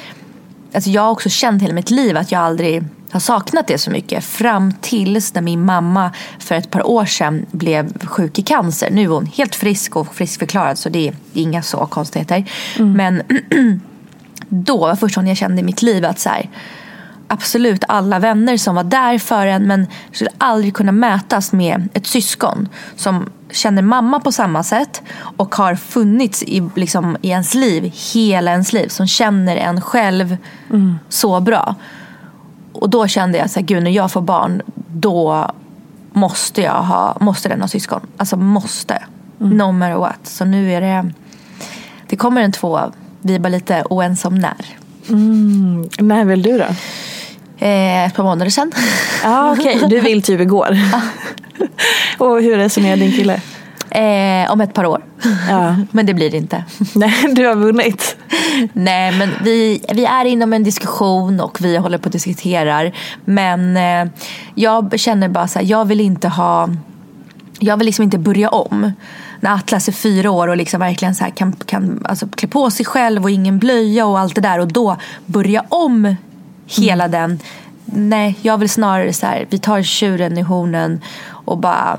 [0.75, 3.90] alltså jag har också känt hela mitt liv att jag aldrig har saknat det så
[3.90, 4.25] mycket.
[4.25, 8.90] Fram tills när min mamma för ett par år sedan blev sjuk i cancer.
[8.90, 12.45] Nu är hon helt frisk och friskförklarad så det är inga så konstigheter.
[12.79, 13.23] Men
[14.49, 16.51] då var första gången jag kände i mitt liv att så här,
[17.29, 22.07] absolut alla vänner som var där för en men skulle aldrig kunna mätas med ett
[22.07, 27.92] syskon som känner mamma på samma sätt och har funnits i, liksom, i ens liv,
[28.14, 30.37] hela ens liv, som känner en själv
[31.09, 31.75] så bra.
[32.77, 34.62] Och då kände jag så här, gud när jag får barn
[34.93, 35.51] då
[36.12, 38.01] måste jag ha, måste den ha syskon.
[38.17, 39.03] Alltså måste.
[39.39, 40.19] No matter what.
[40.23, 41.11] Så nu är det,
[42.09, 42.81] det kommer en två.
[43.21, 44.67] Vi är bara lite oense om när.
[45.99, 46.65] När vill du då?
[47.59, 48.73] Eh, ett par månader sedan.
[49.25, 50.79] Ja okej, du vill typ igår.
[52.19, 53.41] Och hur resonerar din kille?
[53.90, 55.05] Eh, om ett par år.
[55.49, 55.77] Ja.
[55.90, 56.64] Men det blir det inte.
[56.94, 58.16] Nej, du har vunnit.
[58.72, 62.92] Nej men vi, vi är inom en diskussion och vi håller på att diskuterar.
[63.25, 64.12] Men eh,
[64.55, 66.68] jag känner bara så här, jag vill inte ha
[67.59, 68.92] jag vill liksom inte börja om.
[69.40, 72.70] När Atlas är fyra år och liksom verkligen så här kan, kan alltså klä på
[72.70, 74.96] sig själv och ingen blöja och allt det där och då
[75.27, 76.16] börja om
[76.66, 77.38] hela den.
[77.85, 81.99] Nej, jag vill snarare så här, vi tar tjuren i hornen och bara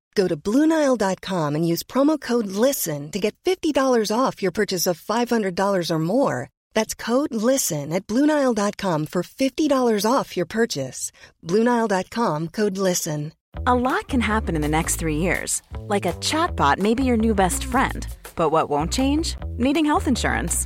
[0.15, 3.75] Go to Bluenile.com and use promo code LISTEN to get $50
[4.15, 6.49] off your purchase of $500 or more.
[6.73, 11.11] That's code LISTEN at Bluenile.com for $50 off your purchase.
[11.45, 13.31] Bluenile.com code LISTEN.
[13.67, 15.61] A lot can happen in the next three years.
[15.87, 18.07] Like a chatbot may be your new best friend.
[18.35, 19.35] But what won't change?
[19.57, 20.65] Needing health insurance.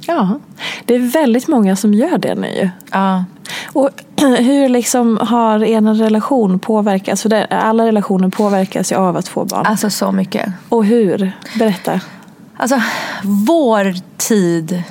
[0.00, 0.38] Ja,
[0.84, 2.70] det är väldigt många som gör det nu.
[2.92, 3.24] Ja.
[3.72, 3.90] Och
[4.38, 7.22] hur liksom har er relation påverkats?
[7.22, 9.66] För det, alla relationer påverkas ju av att få barn.
[9.66, 10.52] Alltså så mycket.
[10.68, 11.32] Och hur?
[11.58, 12.00] Berätta.
[12.56, 12.82] Alltså
[13.22, 14.82] vår tid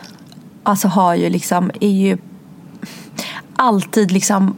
[0.63, 2.17] alltså, har ju liksom, är ju
[3.55, 4.55] alltid liksom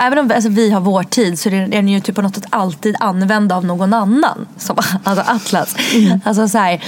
[0.00, 2.46] Även om alltså, vi har vår tid så är den ju typ på något sätt
[2.50, 4.46] alltid använd av någon annan.
[4.56, 5.76] Som alltså Atlas.
[6.24, 6.84] Alltså så här,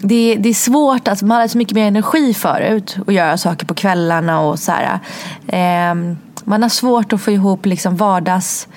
[0.00, 3.66] det, det är svårt, alltså, man hade så mycket mer energi förut att göra saker
[3.66, 4.98] på kvällarna och så här.
[5.46, 8.68] ehm, man har svårt att få ihop liksom vardags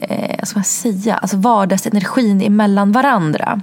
[0.00, 3.60] eh, vad ska man säga, alltså vardagsenergin emellan varandra.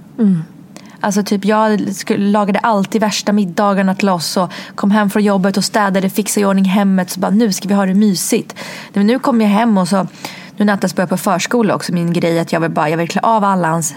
[1.00, 5.58] Alltså typ jag skulle, lagade alltid värsta middagarna till oss och kom hem från jobbet
[5.58, 7.10] och städade, fixade i ordning hemmet.
[7.10, 8.56] Så bara nu ska vi ha det mysigt.
[8.94, 10.08] Men nu kom jag hem och så,
[10.58, 13.10] nu när Atlas börjar på förskola också, min grej att jag vill bara, jag vill
[13.10, 13.96] klä av alla hans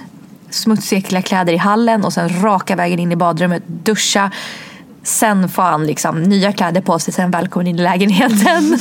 [0.51, 4.31] smutsiga kläder i hallen och sen raka vägen in i badrummet, duscha.
[5.03, 8.79] Sen får han liksom nya kläder på sig, sen välkommen in i lägenheten.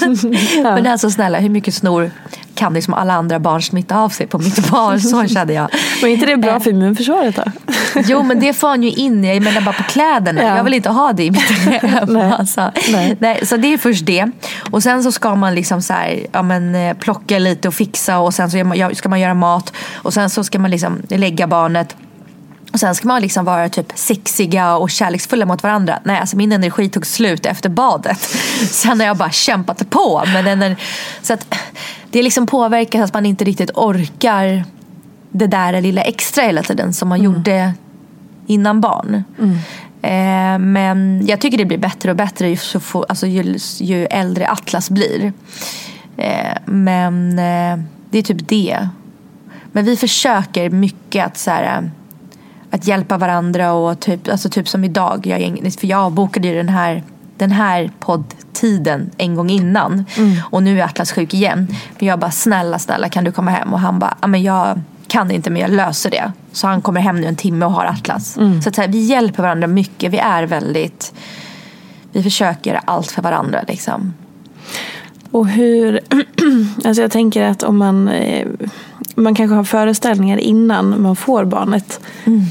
[0.64, 2.12] Men alltså snälla, hur mycket snor
[2.56, 5.02] kan liksom alla andra barn smitta av sig på mitt barn?
[5.02, 5.70] Så kände jag.
[6.02, 7.44] Var inte det bra för immunförsvaret då?
[8.06, 10.44] Jo men det får han ju in jag menar bara på kläderna.
[10.44, 10.58] Ja.
[10.58, 11.42] Jag vill inte ha det i mitt
[11.82, 12.14] hem.
[12.14, 12.32] Nej.
[12.32, 12.72] Alltså.
[12.92, 13.18] Nej.
[13.20, 14.32] Nej, så det är först det.
[14.72, 18.20] Och sen så ska man liksom så här, ja, men, eh, plocka lite och fixa
[18.20, 19.74] och sen så ja, ska man göra mat.
[19.96, 21.96] Och sen så ska man liksom lägga barnet.
[22.72, 26.00] Och sen ska man liksom vara typ sexiga och kärleksfulla mot varandra.
[26.04, 28.20] Nej, alltså min energi tog slut efter badet.
[28.72, 30.24] Sen har jag bara kämpat på.
[30.34, 30.76] Men den
[31.22, 31.56] så att
[32.12, 34.64] det liksom påverkar att man inte riktigt orkar
[35.32, 37.74] det där lilla extra hela tiden som man gjorde
[38.48, 39.24] innan barn.
[40.02, 44.06] Eh, men jag tycker det blir bättre och bättre ju, så få, alltså ju, ju
[44.06, 45.34] äldre Atlas blir.
[46.18, 48.90] Eh, men eh, det är typ det.
[49.72, 51.92] Men vi försöker mycket att så här,
[52.78, 55.28] att hjälpa varandra och typ, alltså typ som idag.
[55.28, 57.04] Jag, för jag bokade ju den här,
[57.38, 60.06] den här poddtiden en gång innan.
[60.42, 61.68] Och nu är Atlas sjuk igen.
[62.00, 63.74] Men jag bara snälla snälla kan du komma hem?
[63.74, 66.32] Och han bara, "Ja, men jag kan inte men jag löser det.
[66.52, 68.38] Så han kommer hem nu en timme och har Atlas.
[68.63, 70.13] Så, att, så här, vi hjälper varandra mycket.
[70.13, 71.13] Vi är väldigt,
[72.12, 74.13] vi försöker allt för varandra liksom.
[75.32, 76.00] Och hur,
[76.86, 78.48] alltså jag tänker att om man, eh,
[79.16, 82.00] man kanske har föreställningar innan man får barnet.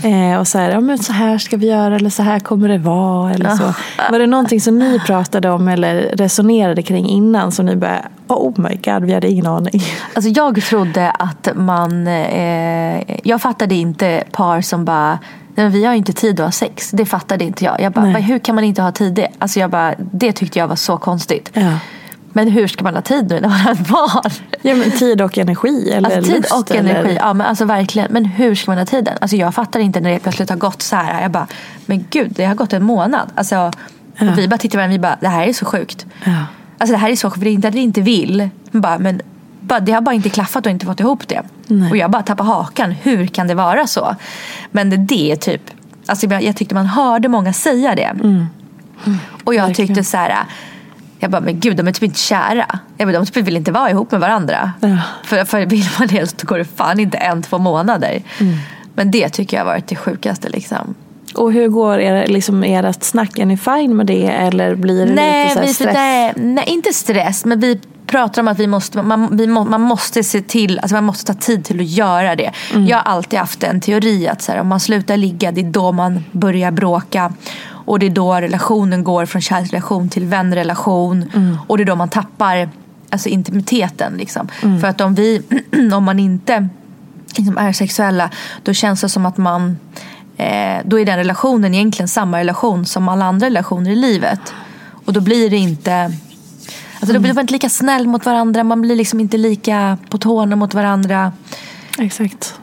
[0.05, 2.69] Eh, och så här, ja men så här ska vi göra eller så här kommer
[2.69, 3.33] det vara.
[3.35, 3.75] Eller så.
[4.11, 8.61] Var det någonting som ni pratade om eller resonerade kring innan som ni bara, oh
[8.61, 9.83] my god vi hade ingen aning.
[10.15, 15.19] Alltså jag trodde att man, eh, jag fattade inte par som bara
[15.59, 16.91] Nej, vi har inte tid att ha sex.
[16.91, 17.81] Det fattade inte jag.
[17.81, 18.13] Jag bara, Nej.
[18.13, 19.29] "Men hur kan man inte ha tid det?
[19.39, 21.51] Alltså jag bara, det tyckte jag var så konstigt.
[21.53, 21.73] Ja.
[22.37, 24.31] Men hur ska man ha tid nu när man har ett barn?
[24.63, 27.17] Ja men tid och energi eller Alltså tid lust, och eller- energi.
[27.21, 28.13] Ja men alltså verkligen.
[28.13, 29.19] Men hur ska man ha tiden?
[29.21, 31.23] Alltså jag fattar inte när det plötsligt har gått så här.
[31.23, 31.47] Jag bara,
[31.87, 33.29] men gud det har gått en månad.
[33.35, 33.71] Alltså,
[34.21, 36.07] och vi bara tittar på varandra och vi bara, det här är så sjukt.
[36.25, 36.33] Ja.
[36.79, 38.49] Alltså det här är så sjukt, för det är inte att vi inte vill.
[38.71, 39.21] Men Bara, men
[39.61, 41.43] bara, det har bara inte klaffat och inte fått ihop det.
[41.67, 41.91] Nej.
[41.91, 42.91] Och jag bara tappar hakan.
[42.91, 44.17] Hur kan det vara så?
[44.71, 45.63] Men det, det är typ,
[46.07, 48.11] alltså jag, tyckte man hörde många säga det.
[49.45, 49.69] Och jag Mm.
[49.69, 49.75] Verkligen.
[49.75, 50.37] tyckte så här.
[51.19, 52.79] Jag bara, men gud de är typ inte kära.
[52.97, 54.73] Jag bara, de typ vill inte vara ihop med varandra.
[54.81, 54.99] Ja.
[55.25, 58.23] För, för vill man det så går det fan inte en, två månader.
[58.41, 58.55] Mm.
[58.95, 60.95] Men det tycker jag har varit det sjukaste liksom.
[61.35, 63.39] Och hur går er, liksom, ert snack?
[63.39, 65.95] Är ni fine med det eller blir det Nej, lite så vi, stress?
[65.95, 67.45] nej, nej, inte stress.
[67.45, 70.95] Men vi pratar om att vi måste, man, vi må, man måste se till, alltså
[70.95, 72.53] man måste ta tid till att göra det.
[72.75, 72.87] Mm.
[72.87, 75.71] Jag har alltid haft en teori att så här, om man slutar ligga, det är
[75.71, 77.33] då man börjar bråka.
[77.87, 81.31] Och det är då relationen går från kärleksrelation till vänrelation.
[81.35, 81.59] Mm.
[81.67, 82.69] Och det är då man tappar
[83.11, 84.13] alltså, intimiteten.
[84.17, 84.49] Liksom.
[84.63, 84.81] Mm.
[84.81, 85.43] För att om, vi,
[85.95, 86.69] om man inte
[87.37, 88.31] liksom är sexuella,
[88.63, 89.79] då känns det som att man
[90.37, 94.41] eh, då är den relationen egentligen samma relation som alla andra relationer i livet.
[95.05, 96.13] Och då blir det inte
[97.01, 100.19] Alltså då blir man inte lika snäll mot varandra, man blir liksom inte lika på
[100.19, 101.33] tårna mot varandra.
[101.99, 102.55] Exakt.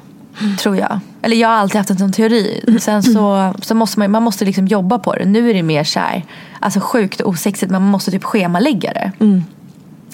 [0.60, 1.00] Tror jag.
[1.22, 2.64] Eller jag har alltid haft en sån teori.
[2.80, 5.26] Sen så, så måste man, man måste liksom jobba på det.
[5.26, 6.24] Nu är det mer så här,
[6.60, 9.12] alltså sjukt osexigt men man måste typ schemalägga det.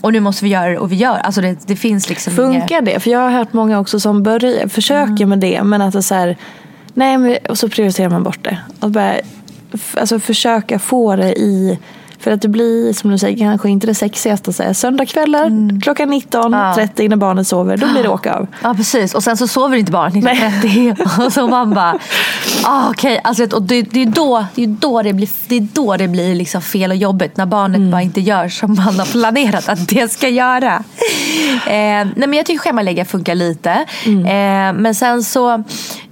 [0.02, 1.18] Och nu måste vi göra det och vi gör.
[1.18, 3.00] Alltså det, det finns liksom Funkar inget- det?
[3.00, 6.02] För jag har hört många också som börjar, försöker med det men att det är
[6.02, 6.38] så här,
[6.94, 8.58] nej men, och så prioriterar man bort det.
[8.80, 9.14] Och bara,
[9.98, 11.80] alltså försöka få det i,
[12.20, 14.54] för att det blir som du säger kanske inte det sexigaste.
[14.54, 18.48] Så här, söndagkvällar klockan 19.30 när barnet sover, då blir det åka av.
[18.64, 19.16] Ja precis.
[19.16, 22.00] Och sen så sover inte barnet 19.30 och så man bara
[22.64, 23.22] ah, okej.
[23.24, 25.98] Alltså, vet, och det, det är då det, är då det blir, det, är då
[25.98, 29.70] det blir liksom fel och jobbigt när barnet bara inte gör som man har planerat
[29.70, 30.84] att det ska göra.
[31.60, 33.72] Eh, nej men jag tycker schemalägga funkar lite.
[34.06, 35.54] Eh, men sen så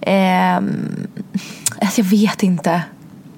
[0.01, 0.55] eh,
[1.81, 2.81] alltså, jag vet inte.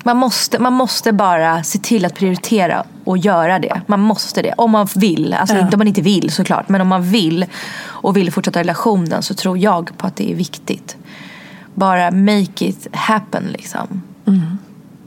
[0.03, 3.81] Man måste, man måste bara se till att prioritera och göra det.
[3.87, 4.53] Man måste det.
[4.57, 5.33] Om man vill.
[5.33, 5.61] Alltså Ja.
[5.61, 6.69] inte om man inte vill såklart.
[6.69, 7.45] Men om man vill
[7.81, 10.97] och vill fortsätta relationen så tror jag på att det är viktigt.
[11.73, 14.01] Bara make it happen liksom.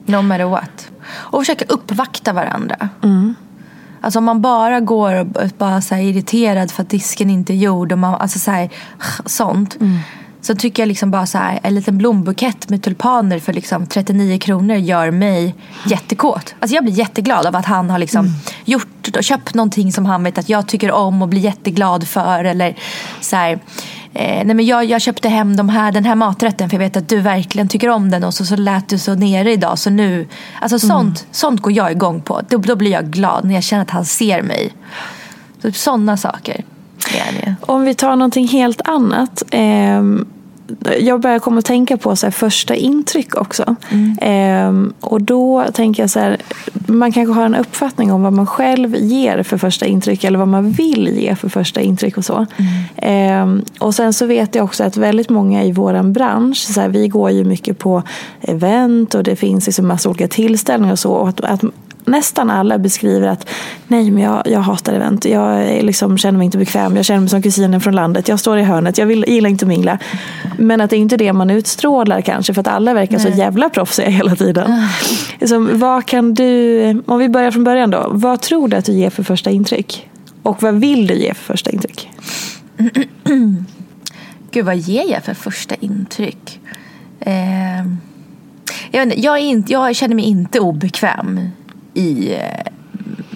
[0.06, 0.88] No matter what.
[1.12, 2.88] Och försöka uppvakta varandra.
[4.00, 7.92] Alltså om man bara går och bara så irriterad för att disken inte är gjord.
[7.92, 8.70] Och man, alltså så här,
[9.26, 9.78] sånt.
[10.44, 14.38] Så tycker jag liksom bara så här, en liten blombukett med tulpaner för liksom 39
[14.38, 15.54] kronor gör mig
[15.86, 16.54] jättekåt.
[16.60, 18.38] Alltså jag blir jätteglad av att han har liksom Mm.
[18.64, 22.44] gjort och köpt någonting som han vet att jag tycker om och blir jätteglad för.
[22.44, 22.76] Eller
[23.20, 23.52] så här,
[24.14, 26.96] eh, nej men jag, jag köpte hem de här, den här maträtten för jag vet
[26.96, 29.90] att du verkligen tycker om den och så, så lät du så nere idag så
[29.90, 30.28] nu.
[30.60, 32.40] Alltså sånt, sånt går jag igång på.
[32.48, 34.72] Då, då blir jag glad när jag känner att han ser mig.
[35.62, 36.64] Typ sådana saker.
[37.10, 37.54] Är det.
[37.60, 39.42] Om vi tar någonting helt annat.
[39.50, 40.26] ehm,
[41.00, 43.76] jag börjar komma att tänka på så här, första intryck också.
[44.20, 46.36] Ehm, och då tänker jag så här,
[46.86, 50.48] man kanske har en uppfattning om vad man själv ger för första intryck eller vad
[50.48, 52.46] man vill ge för första intryck och så.
[52.96, 56.88] Ehm, och sen så vet jag också att väldigt många i våran bransch, så här,
[56.88, 58.02] vi går ju mycket på
[58.40, 61.12] event och det finns liksom massa olika tillställningar och så.
[61.12, 61.64] Och att, att
[62.04, 63.48] nästan alla beskriver att
[63.88, 67.28] nej men jag, jag hatar event, jag liksom, känner mig inte bekväm, jag känner mig
[67.28, 69.98] som kusinen från landet, jag står i hörnet, jag vill, gillar inte att mingla.
[70.58, 73.68] Men att det är inte det man utstrålar kanske för att alla verkar så jävla
[73.68, 74.88] proffsiga hela tiden.
[75.46, 78.92] Så, vad kan du, om vi börjar från början då, vad tror du att du
[78.92, 80.08] ger för första intryck?
[80.42, 82.10] Och vad vill du ge för första intryck?
[84.50, 86.60] Gud, vad ger jag för första intryck?
[87.20, 87.32] Eh,
[88.90, 91.40] jag, inte, jag, är inte, jag känner mig inte obekväm
[91.94, 92.66] i eh,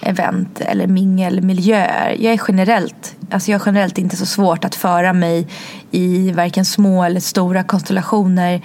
[0.01, 2.15] event eller mingelmiljöer.
[2.19, 5.47] Jag är generellt, alltså jag är generellt inte så svårt att föra mig
[5.91, 8.61] i varken små eller stora konstellationer.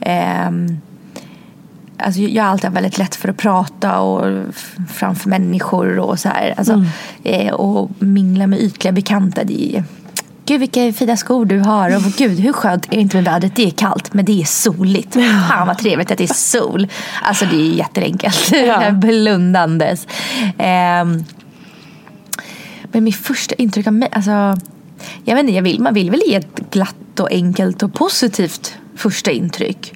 [0.00, 0.50] Eh,
[1.98, 4.44] Alltså jag har alltid väldigt lätt för att prata och
[4.88, 6.54] framför människor och så här.
[6.56, 6.84] Alltså,
[7.24, 9.44] eh, och mingla med ytliga bekanta.
[9.44, 9.84] Det är,
[10.46, 13.56] Gud vilka fina skor du har och gud hur skönt är det inte med vädret?
[13.56, 15.14] Det är kallt men det är soligt.
[15.48, 16.88] Fan vad trevligt att det är sol.
[17.22, 18.52] Alltså det är jätteenkelt.
[18.66, 18.90] Ja.
[18.90, 20.06] Blundandes.
[20.58, 21.24] Ehm,
[22.82, 24.30] men mitt första intryck av mig, alltså
[25.24, 28.78] jag vet inte, jag vill, man vill väl ge ett glatt och enkelt och positivt
[28.96, 29.94] första intryck.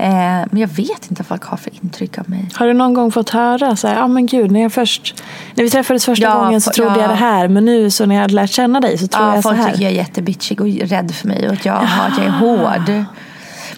[0.00, 2.48] Eh, men jag vet inte vad folk har för intryck av mig.
[2.54, 5.22] Har du någon gång fått höra så här, ja ah, men gud, när, jag först,
[5.54, 7.00] när vi träffades första Ja, gången så trodde ja.
[7.00, 9.34] jag det här, men nu så när jag hade lärt känna dig så tror Ja,
[9.34, 9.70] jag så folk här.
[9.72, 12.30] tycker jag är jättebitchig och rädd för mig och att jag, har, att jag är
[12.30, 13.04] hård.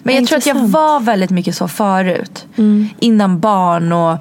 [0.03, 2.45] Men jag tror att jag var väldigt mycket så förut.
[2.99, 4.17] Innan barn och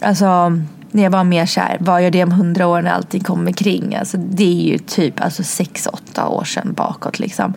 [0.00, 0.58] alltså,
[0.94, 3.52] när jag var mer så här, vad gör det om hundra år när allting kommer
[3.52, 3.94] kring?
[3.94, 7.18] Alltså, det är ju typ alltså, sex, åtta år sedan bakåt.
[7.18, 7.54] Liksom.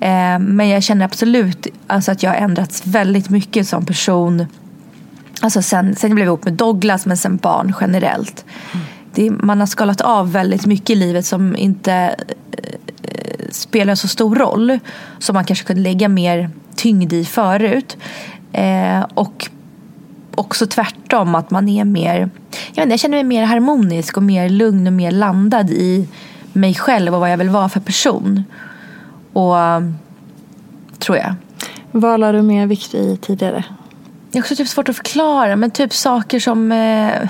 [0.00, 4.46] Eh, men jag känner absolut alltså, att jag har ändrats väldigt mycket som person.
[5.40, 8.44] Alltså sen, sen jag blev ihop med Douglas men sen barn generellt.
[9.14, 14.36] Det, man har skalat av väldigt mycket i livet som inte eh, spelar så stor
[14.36, 14.78] roll.
[15.18, 17.96] Som man kanske kunde lägga mer tyngd i förut.
[18.52, 19.50] Eh, och
[20.40, 22.30] också tvärtom att man är mer,
[22.72, 26.08] jag, inte, jag känner mig mer harmonisk och mer lugn och mer landad i
[26.52, 28.44] mig själv och vad jag vill vara för person.
[29.32, 29.56] Och
[30.98, 31.34] tror jag.
[31.92, 33.64] Vad la du mer vikt i tidigare?
[34.30, 37.28] Det är också typ svårt att förklara, men typ saker som eh,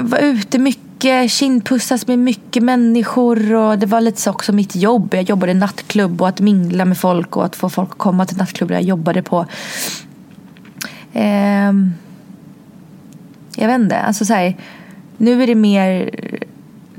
[0.00, 5.14] vara ute mycket, kindpussas med mycket människor och det var lite så också mitt jobb.
[5.14, 8.26] Jag jobbade i nattklubb och att mingla med folk och att få folk att komma
[8.26, 9.46] till nattklubbar jag jobbade på.
[11.12, 11.92] Ehm,
[13.60, 14.56] jag vet inte, alltså så här,
[15.16, 16.10] nu är det mer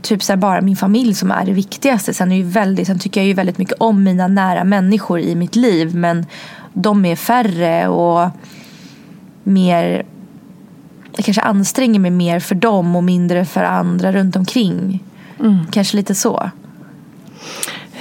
[0.02, 2.14] typ så här, bara min familj som är det viktigaste.
[2.14, 5.36] Sen, är ju väldigt, sen tycker jag ju väldigt mycket om mina nära människor i
[5.36, 6.26] mitt liv men
[6.74, 8.30] de är färre och
[9.44, 10.04] mer
[11.16, 15.04] jag kanske anstränger mig mer för dem och mindre för andra runt omkring.
[15.72, 16.52] Kanske lite så.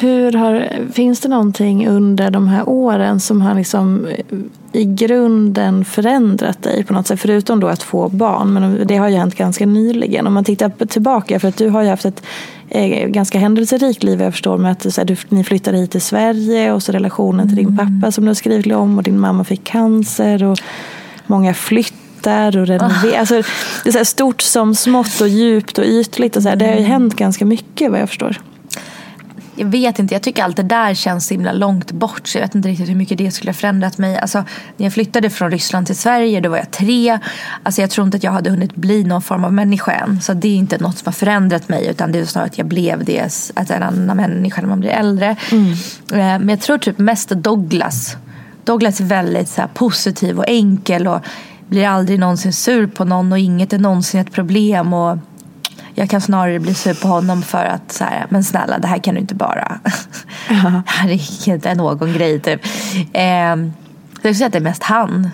[0.00, 4.24] Hur har, finns det någonting under de här åren som har liksom eh,
[4.72, 7.20] i grunden förändrat dig på något sätt?
[7.20, 10.26] Förutom då att få barn, men det har ju hänt ganska nyligen.
[10.26, 12.22] Om man tittar tillbaka, för att du har ju haft ett
[12.68, 16.00] eh, ganska händelserikt liv jag förstår med att så här, du, ni flyttade hit till
[16.00, 19.44] Sverige och så relationen till din pappa som du har skrivit om och din mamma
[19.44, 20.58] fick cancer och
[21.26, 23.18] många flyttar och renoverar.
[23.18, 23.42] Alltså,
[23.84, 26.36] det är så stort som smått och djupt och ytligt.
[26.36, 26.56] Och så här.
[26.56, 28.36] Det har ju hänt ganska mycket vad jag förstår.
[29.60, 32.42] Jag vet inte, jag tycker allt det där känns så himla långt bort så jag
[32.42, 34.18] vet inte riktigt hur mycket det skulle ha förändrat mig.
[34.18, 34.38] Alltså,
[34.76, 37.18] när jag flyttade från Ryssland till Sverige då var jag tre.
[37.62, 40.20] Alltså, jag tror inte att jag hade hunnit bli någon form av människa än.
[40.20, 42.66] Så det är inte något som har förändrat mig utan det är snarare att jag
[42.66, 45.36] blev det, att en annan människa när man blir äldre.
[45.50, 45.58] Eh,
[46.10, 48.16] Men jag tror typ mest Douglas.
[48.64, 51.20] Douglas är väldigt så här, positiv och enkel och
[51.68, 54.92] blir aldrig någonsin sur på någon och inget är någonsin ett problem.
[54.92, 55.18] Och
[55.94, 58.98] jag kan snarare bli sur på honom för att så här, men snälla det här
[58.98, 59.80] kan du inte bara.
[60.48, 62.60] det här är inte någon grej typ.
[63.12, 63.72] Eh, jag
[64.18, 65.30] skulle säga att det är mest han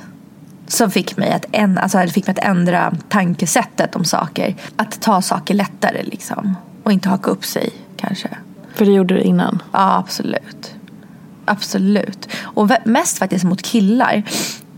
[0.67, 4.57] som fick mig att, en, alltså, fick mig att ändra tankesättet om saker.
[4.77, 6.57] Att ta saker lättare liksom.
[6.83, 8.29] Och inte haka upp sig kanske.
[8.75, 9.63] För det gjorde du innan.
[9.73, 10.75] Ja, absolut.
[11.45, 12.29] Absolut.
[12.43, 14.23] Och mest faktiskt mot killar.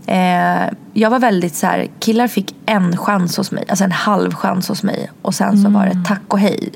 [0.09, 4.33] Eh, jag var väldigt så här, killar fick en chans hos mig, alltså en halv
[4.33, 5.11] chans hos mig.
[5.21, 6.69] Och sen så var det tack och hej.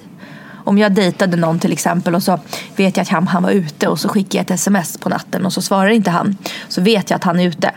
[0.66, 2.40] Om jag dejtade någon till exempel och så
[2.76, 5.46] vet jag att han, han var ute och så skickar jag ett sms på natten
[5.46, 6.38] och så svarar inte han.
[6.68, 7.72] Så vet jag att han är ute.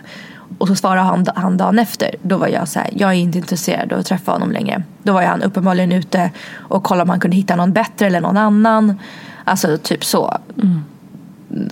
[0.59, 2.15] Och så svarar han, han dagen efter.
[2.23, 4.83] Då var jag så här, jag är inte intresserad av att träffa honom längre.
[5.03, 8.37] Då var han uppenbarligen ute och kollade om han kunde hitta någon bättre eller någon
[8.37, 9.01] annan.
[9.45, 10.39] Alltså typ så.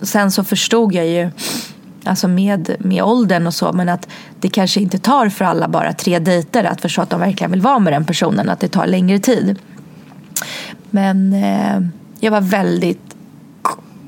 [0.03, 1.31] Sen så förstod jag ju
[2.05, 4.09] alltså med, med åldern och så men att
[4.41, 7.61] det kanske inte tar för alla bara tre dejter att förstå att de verkligen vill
[7.61, 8.49] vara med den personen.
[8.49, 9.59] Att det tar längre tid.
[10.91, 11.81] Men eh,
[12.21, 13.01] jag var väldigt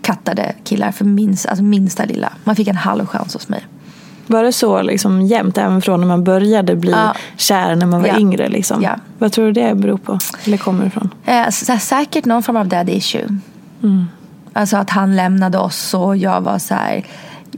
[0.03, 2.33] kattade killar för minst, alltså minsta lilla.
[2.45, 3.67] Man fick en halv chans hos mig.
[4.27, 7.15] Var det så liksom jämt även från när man började bli Ja.
[7.37, 8.19] kär när man var Ja.
[8.19, 8.49] yngre?
[8.49, 8.83] Liksom?
[8.83, 8.97] Ja.
[9.19, 10.19] Vad tror du det beror på?
[10.45, 11.11] Eller kommer ifrån?
[11.25, 13.39] Eh, så, säkert någon form av daddy issue.
[14.53, 17.05] Alltså att han lämnade oss och jag var så här.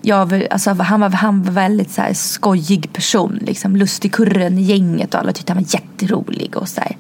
[0.03, 3.39] Jag, alltså, han, var, han var väldigt så här, skojig person.
[3.43, 6.57] Liksom, lustigkurren i gänget och alla tyckte han var jätterolig.
[6.57, 6.97] Och så här,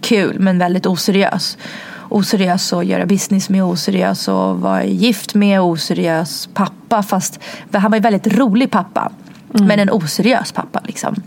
[0.00, 1.58] kul men väldigt oseriös.
[2.08, 7.02] Oseriös och göra business med, oseriös och vara gift med, oseriös pappa.
[7.02, 7.40] Fast
[7.72, 9.12] han var en väldigt rolig pappa.
[9.48, 11.22] Men en oseriös pappa liksom.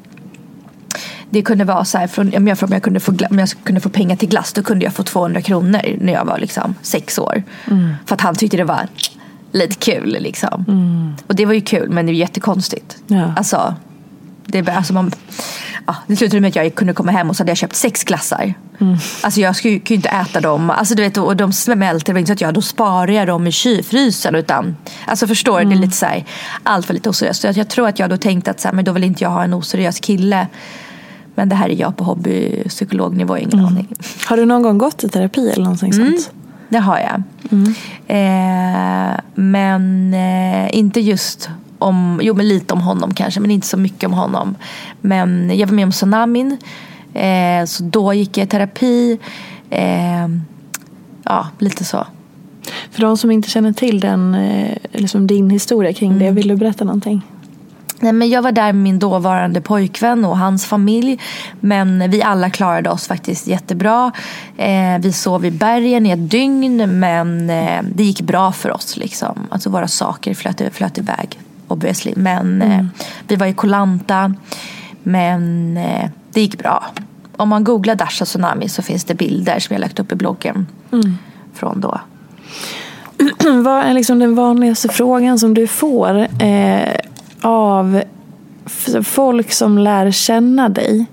[1.30, 3.82] Det kunde vara så här, från, om, jag, om, jag kunde få, om jag kunde
[3.82, 7.20] få pengar till glass då kunde jag få 200 kronor när jag var liksom sex
[7.20, 7.44] år.
[8.06, 8.88] För att han tyckte det var
[9.52, 10.66] lite kul liksom.
[11.28, 12.98] Och det var ju kul men det är ju jättekonstigt.
[13.08, 13.34] Ja.
[13.38, 13.76] Alltså,
[14.46, 15.12] det, alltså man,
[15.88, 18.04] ja, det slutade med att jag kunde komma hem och så hade jag köpt sex
[18.04, 18.54] glassar.
[19.22, 20.70] Alltså jag skulle kunde inte äta dem.
[20.70, 22.06] Alltså du vet, och de smälter.
[22.06, 24.36] Det var inte så att jag då sparar jag dem i kylfrysen.
[24.36, 24.76] Utan,
[25.06, 25.66] alltså förstår du?
[25.66, 26.26] Det är lite så här,
[26.64, 27.42] allt var lite oseriöst.
[27.42, 29.24] Så jag, jag tror att jag då tänkte att så här, men då vill inte
[29.24, 30.48] jag ha en oseriös kille.
[31.36, 33.88] Men det här är jag på hobbypsykolognivå, ingen aning.
[34.26, 36.32] Har du någon gång gått i terapi eller någonting sånt?
[36.70, 37.24] Det har jag.
[38.08, 41.50] Eh, men eh, inte just
[41.80, 44.56] om, jo men lite om honom kanske, men inte så mycket om honom.
[45.02, 46.58] Men jag var med om tsunamin,
[47.14, 49.20] eh, så då gick jag i terapi.
[51.24, 52.08] Ja, lite så.
[52.92, 54.38] För de som inte känner till den,
[54.92, 56.24] liksom din historia kring Mm.
[56.24, 57.22] det, vill du berätta någonting?
[58.00, 61.20] Nej, men jag var där med min dåvarande pojkvän och hans familj.
[61.60, 64.12] Men vi alla klarade oss faktiskt jättebra.
[64.58, 68.98] Eh, vi sov i bergen i ett dygn men eh, det gick bra för oss.
[68.98, 69.48] Liksom.
[69.50, 72.14] Alltså våra saker flöt, flöt iväg obviously.
[72.16, 72.86] Men eh,
[73.28, 74.34] vi var i Koh-Lanta.
[75.04, 76.86] Men eh, det gick bra.
[77.38, 80.68] Om man googlar Dasha Tsunami så finns det bilder som jag lagt upp i bloggen.
[81.54, 82.02] Från då.
[83.64, 86.96] Vad är liksom den vanligaste frågan som du får eh,
[87.42, 88.02] av
[89.04, 91.06] folk som lär känna dig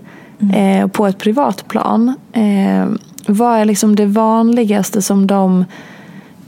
[0.54, 2.14] eh, på ett privat plan?
[2.32, 2.86] Eh,
[3.26, 5.64] vad är liksom det vanligaste som de,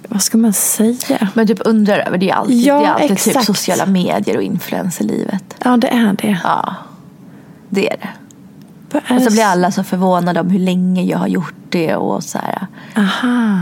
[0.08, 1.28] vad ska man säga?
[1.34, 4.42] Men typ undrar över det är alltid, Ja, det är alltid typ sociala medier och
[4.42, 5.56] influencerlivet.
[5.64, 6.40] Ja, det är det.
[6.44, 6.74] Ja,
[7.68, 8.08] det är det.
[9.06, 12.24] Är Och så blir alla så förvånade om hur länge jag har gjort det och
[12.24, 12.66] så här.
[12.96, 13.60] Aha.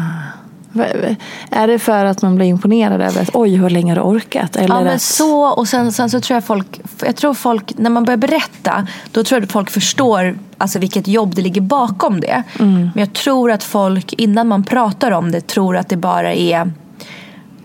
[1.50, 4.56] Är det för att man blir imponerad över att oj, hur länge har du orkat?
[4.56, 7.72] Eller Ja men att, så och sen, sen så tror jag folk, jag tror folk,
[7.78, 11.60] när man börjar berätta då tror jag att folk förstår alltså vilket jobb det ligger
[11.60, 12.42] bakom det.
[12.58, 16.72] Men jag tror att folk innan man pratar om det tror att det bara är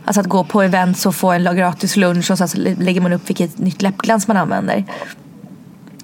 [0.05, 3.13] Alltså att gå på events och få en gratis lunch och sen så lägger man
[3.13, 4.85] upp vilket nytt läppglans man använder.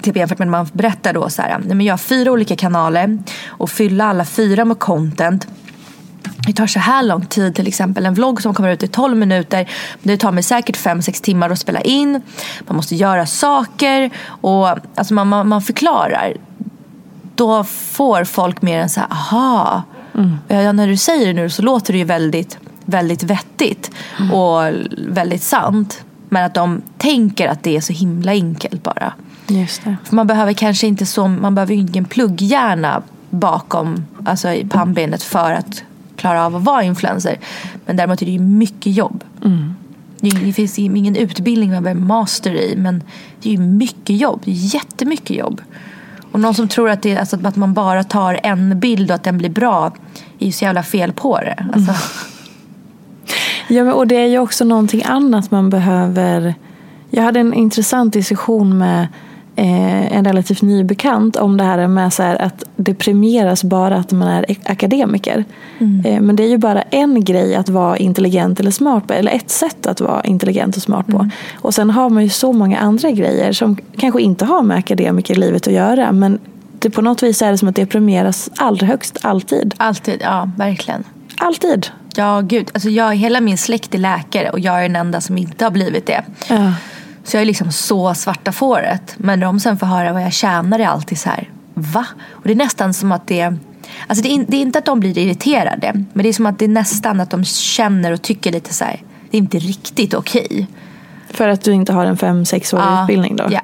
[0.02, 2.56] Typ jämfört med när man berättar då så här, nej men jag har fyra olika
[2.56, 5.48] kanaler och fylla alla fyra med content.
[6.48, 9.18] Det tar så här lång tid till exempel en vlogg som kommer ut i 12
[9.18, 9.70] minuter.
[10.04, 12.22] Det tar mig säkert 5-6 timmar att spela in.
[12.68, 16.34] Man måste göra saker och alltså man, man, man förklarar.
[17.36, 19.84] Då får folk mer än så här, aha.
[20.48, 23.92] Ja, när du säger det nu så låter det ju väldigt, väldigt vettigt
[24.34, 24.62] och
[25.08, 26.04] väldigt sant.
[26.30, 29.14] Men att de tänker att det är så himla enkelt bara.
[29.48, 29.96] Just det.
[30.04, 35.52] För man behöver kanske inte så, man behöver ingen plugghjärna bakom, alltså i pannbenet för
[35.52, 35.84] att
[36.26, 37.40] klara av att vara influencer.
[37.86, 39.24] Men däremot är det ju mycket jobb.
[40.20, 43.04] Det, är- det finns ingen utbildning man behöver master i men
[43.42, 45.62] det är ju mycket jobb, det är jättemycket jobb.
[46.32, 49.24] Och någon som tror att, det, alltså, att man bara tar en bild och att
[49.24, 49.92] den blir bra
[50.40, 51.66] är ju så jävla fel på det.
[51.74, 51.94] Alltså,
[53.68, 56.56] Ja, men, och det är ju också någonting annat man behöver.
[57.10, 59.08] Jag hade en intressant diskussion med
[59.56, 63.96] eh, en relativt ny bekant om det här med så här att det premieras bara
[63.96, 65.46] att man är akademiker.
[66.06, 69.32] Eh, men det är ju bara en grej att vara intelligent eller smart på, eller
[69.32, 71.30] ett sätt att vara intelligent och smart på.
[71.56, 75.68] Och sen har man ju så många andra grejer som kanske inte har med akademikerlivet
[75.68, 76.12] att göra.
[76.12, 76.40] Men
[76.80, 79.74] det, på något vis är det som att det premieras allra högst, alltid.
[79.78, 81.04] Alltid, ja verkligen.
[81.38, 81.88] Alltid?
[82.16, 82.72] Ja, gud.
[82.74, 85.72] Alltså jag, hela min släkt är läkare och jag är den enda som inte har
[85.72, 86.24] blivit det.
[86.50, 86.74] Ja.
[87.26, 89.16] Så jag är liksom så svarta fåret.
[89.18, 92.06] Men de sen får höra vad jag tjänar är alltid så här, va?
[92.32, 93.54] Och det är nästan som att det
[94.08, 96.06] Alltså det är, det är inte att de blir irriterade.
[96.14, 98.86] Men det är som att det är nästan att de känner och tycker lite så
[98.86, 99.02] här,
[99.32, 100.68] det är inte riktigt okej.
[101.30, 103.44] För att du inte har en fem sex årig Ja, utbildning då?
[103.50, 103.62] Ja.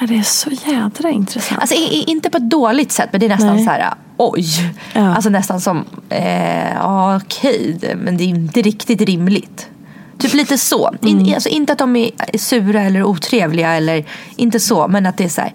[0.00, 1.60] Ja, Det är så jädra intressant.
[1.60, 1.74] Alltså
[2.06, 3.64] inte på ett dåligt sätt men det är nästan Nej.
[3.64, 4.46] så här, oj.
[4.92, 5.14] Ja.
[5.14, 9.70] Alltså nästan som, eh, okej, men det är inte riktigt rimligt.
[10.18, 10.94] Typ lite så.
[11.02, 14.04] In, alltså inte att de är sura eller otrevliga eller
[14.36, 14.88] inte så.
[14.88, 15.52] Men att det är så här,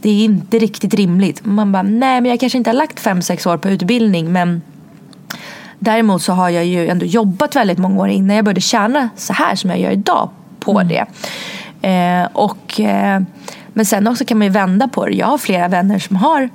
[0.00, 1.44] det är inte riktigt rimligt.
[1.44, 4.62] Man bara, nej men jag kanske inte har lagt fem sex år på utbildning men
[5.78, 9.32] Däremot så har jag ju ändå jobbat väldigt många år innan jag började tjäna så
[9.32, 10.30] här som jag gör idag
[10.60, 11.06] på det.
[11.88, 13.22] Eh, och, eh,
[13.68, 15.12] men sen också kan man ju vända på det.
[15.12, 16.48] Jag har flera vänner som har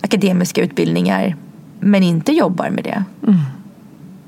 [0.00, 1.36] akademiska utbildningar
[1.80, 3.04] men inte jobbar med det.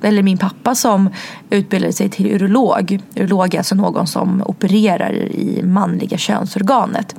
[0.04, 1.10] Eller min pappa som
[1.50, 3.00] utbildade sig till urolog.
[3.14, 7.16] Urolog är alltså någon som opererar i manliga könsorganet.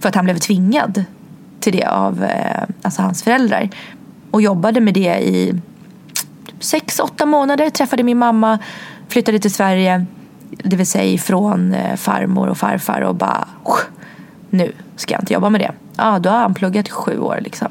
[0.00, 1.04] För att han blev tvingad
[1.60, 3.70] till det av eh, alltså hans föräldrar.
[4.30, 5.60] Och jobbade med det i
[6.60, 7.70] sex, åtta månader.
[7.70, 8.58] Träffade min mamma,
[9.08, 10.06] flyttade till Sverige.
[10.50, 13.48] Det vill säga ifrån eh, farmor och farfar och bara
[14.50, 15.72] nu ska jag inte jobba med det.
[15.96, 17.68] Ja, då har han pluggat i sju år liksom.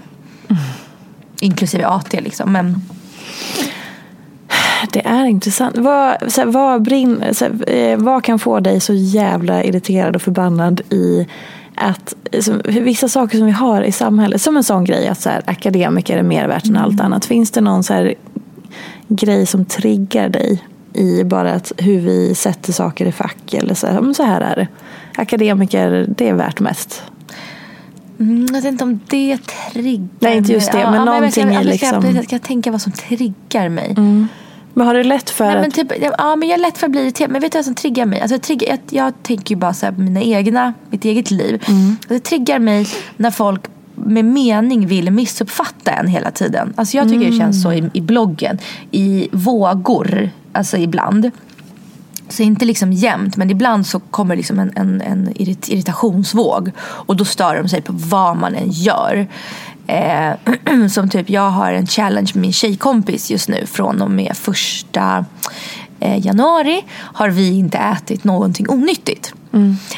[1.39, 2.51] Inklusive AT liksom.
[2.51, 2.81] Men
[4.91, 5.77] Det är intressant.
[5.77, 10.15] Vad, så här, vad, brinn, så här, eh, vad kan få dig så jävla irriterad
[10.15, 11.27] och förbannad i
[11.75, 15.29] att så, vissa saker som vi har i samhället, som en sån grej att så
[15.29, 17.25] här, akademiker är mer värt än allt annat.
[17.25, 18.11] Finns det någon så
[19.07, 20.63] grej som triggar dig
[20.93, 23.53] i bara att hur vi sätter saker i fack?
[23.53, 24.67] Eller så, här, men så här är det.
[25.21, 27.03] Akademiker, det är värt mest.
[28.19, 29.37] Mm, jag vet inte om det
[29.73, 30.85] triggar Nej, inte just det, mig.
[30.85, 32.15] men jag någonting i jag, ska, liksom- Mm.
[32.15, 33.95] jag ska tänka vad som triggar mig.
[34.77, 36.91] Men har du lätt för Nej, men typ, ja, men jag är lätt för att
[36.91, 37.31] bli irriterad.
[37.31, 38.21] Men vet du vad som triggar mig?
[38.21, 41.63] Alltså, trigger, jag, jag tänker ju bara så på mina egna, mitt eget liv.
[41.67, 43.61] Alltså, det triggar mig när folk
[43.95, 46.73] med mening vill missuppfatta en hela tiden.
[46.77, 48.57] Alltså, jag tycker det känns så i, i bloggen.
[48.91, 51.31] I vågor, alltså ibland.
[52.29, 56.71] Så inte liksom jämt, men ibland så kommer liksom en, en, en irrit- irritationsvåg.
[56.79, 59.27] Och då stör de sig på vad man än gör.
[59.87, 60.33] Eh,
[60.89, 63.65] som typ, jag har en challenge med min tjejkompis just nu.
[63.65, 65.25] Från och med första
[65.99, 69.33] eh, januari har vi inte ätit någonting onyttigt.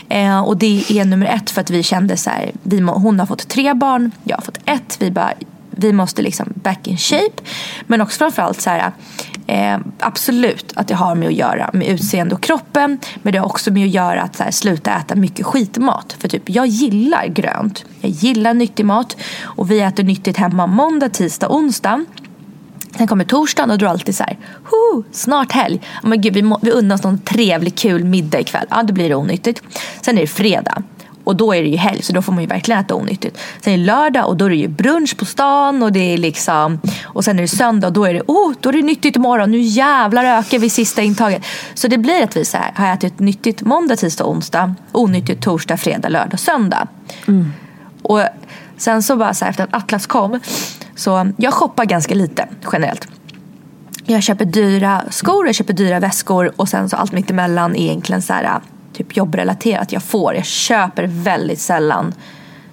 [0.10, 3.26] Eh, och det är nummer ett för att vi kände så här, vi hon har
[3.26, 4.98] fått tre barn, jag har fått ett.
[5.00, 5.34] Vi bara,
[5.80, 7.42] vi måste liksom back in shape.
[7.88, 8.92] Men också framförallt så här,
[9.48, 13.00] eh, absolut att det har med att göra med utseende och kroppen.
[13.22, 16.16] Men det har också med att göra att så här, sluta äta mycket skitmat.
[16.20, 17.86] För typ, jag gillar grönt.
[18.02, 19.18] Jag gillar nyttig mat.
[19.44, 22.06] Och vi äter nyttigt hemma måndag, tisdag, onsdag.
[22.98, 25.82] Sen kommer torsdagen och då är alltid så här, "Ho, snart helg.
[26.04, 28.68] Men gud, vi, må, vi unnar oss någon trevlig kul middag ikväll.
[28.70, 29.62] Ja, då blir det onyttigt.
[30.02, 30.84] Sen är det fredag.
[31.30, 33.38] Och då är det ju helg så då får man ju verkligen äta onyttigt.
[33.62, 36.18] Sen är det lördag och då är det ju brunch på stan och det är
[36.18, 39.16] liksom och sen är det söndag och då är det oh, då är det nyttigt
[39.16, 39.52] imorgon.
[39.52, 41.44] Nu jävlar ökar vi sista intaget.
[41.74, 45.78] Så det blir att vi så här, har ätit nyttigt måndag, tisdag, onsdag, onyttigt torsdag,
[45.78, 46.88] fredag, lördag, söndag.
[48.02, 48.22] Och
[48.78, 50.40] sen så bara så här, efter att Atlas kom
[50.96, 53.08] så jag shoppar ganska lite generellt.
[54.06, 57.84] Jag köper dyra skor, jag köper dyra väskor och sen så allt mitt emellan är
[57.84, 58.60] egentligen så här,
[58.94, 59.92] typ jobbrelaterat.
[59.92, 62.14] Jag får, jag köper väldigt sällan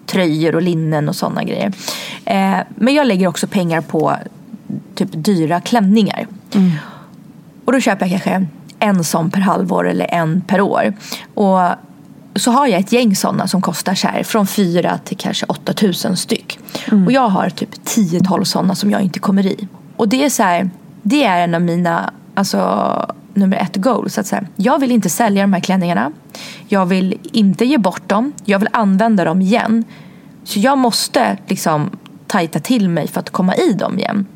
[0.06, 1.72] tröjor och linnen och sådana grejer.
[2.24, 4.16] Eh, men jag lägger också pengar på
[4.94, 6.26] typ dyra klänningar.
[7.64, 8.46] Och då köper jag kanske
[8.78, 10.94] en sån per halvår eller en per år.
[11.34, 11.60] Och
[12.34, 16.16] så har jag ett gäng sådana som kostar så här, från 4 till kanske 8000
[16.16, 16.58] styck.
[17.06, 19.68] Och jag har typ 10-12 sådana som jag inte kommer i.
[19.96, 20.70] Och det är så här,
[21.02, 24.18] det är en av mina alltså, nummer ett goals.
[24.18, 26.12] Att säga, jag vill inte sälja de här klänningarna.
[26.68, 28.32] Jag vill inte ge bort dem.
[28.44, 29.84] Jag vill använda dem igen.
[30.44, 31.90] Så jag måste liksom
[32.26, 34.26] tajta till mig för att komma i dem igen.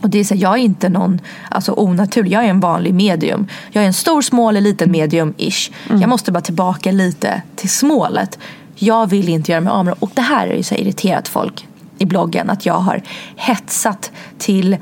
[0.00, 2.94] Och det är så här, jag är inte någon alltså, onaturlig, jag är en vanlig
[2.94, 3.46] medium.
[3.70, 5.72] Jag är en stor smål, liten medium-ish.
[5.88, 8.38] Jag måste bara tillbaka lite till smålet.
[8.74, 9.98] Jag vill inte göra mig av med dem.
[10.00, 11.66] Och det här är ju så irriterat folk
[11.98, 12.50] i bloggen.
[12.50, 13.02] Att jag har
[13.36, 14.76] hetsat till,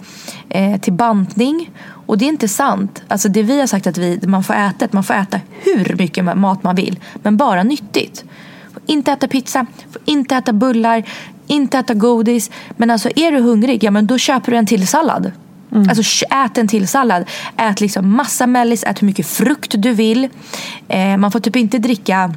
[0.49, 1.71] eh, till bantning.
[2.07, 3.03] Och det är inte sant.
[3.09, 5.97] Alltså det vi har sagt att vi, man får äta, att man får äta hur
[5.99, 6.99] mycket mat man vill.
[7.15, 8.25] Men bara nyttigt.
[8.73, 11.05] Får inte äta pizza, får inte äta bullar,
[11.47, 12.51] inte äta godis.
[12.77, 15.33] Men alltså är du hungrig, ja men då köper du en till sallad.
[15.89, 17.25] Alltså sh- ät en till sallad.
[17.57, 20.29] Ät liksom massa mellis, ät hur mycket frukt du vill.
[20.89, 22.35] Eh, man får typ inte dricka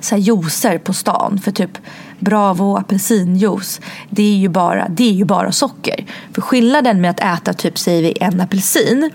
[0.00, 1.78] så här juicer på stan för typ
[2.18, 3.80] Bravo apelsinjuice.
[4.10, 6.04] Det är ju bara, det är ju bara socker.
[6.32, 9.10] För skillnaden med att äta typ säger vi en apelsin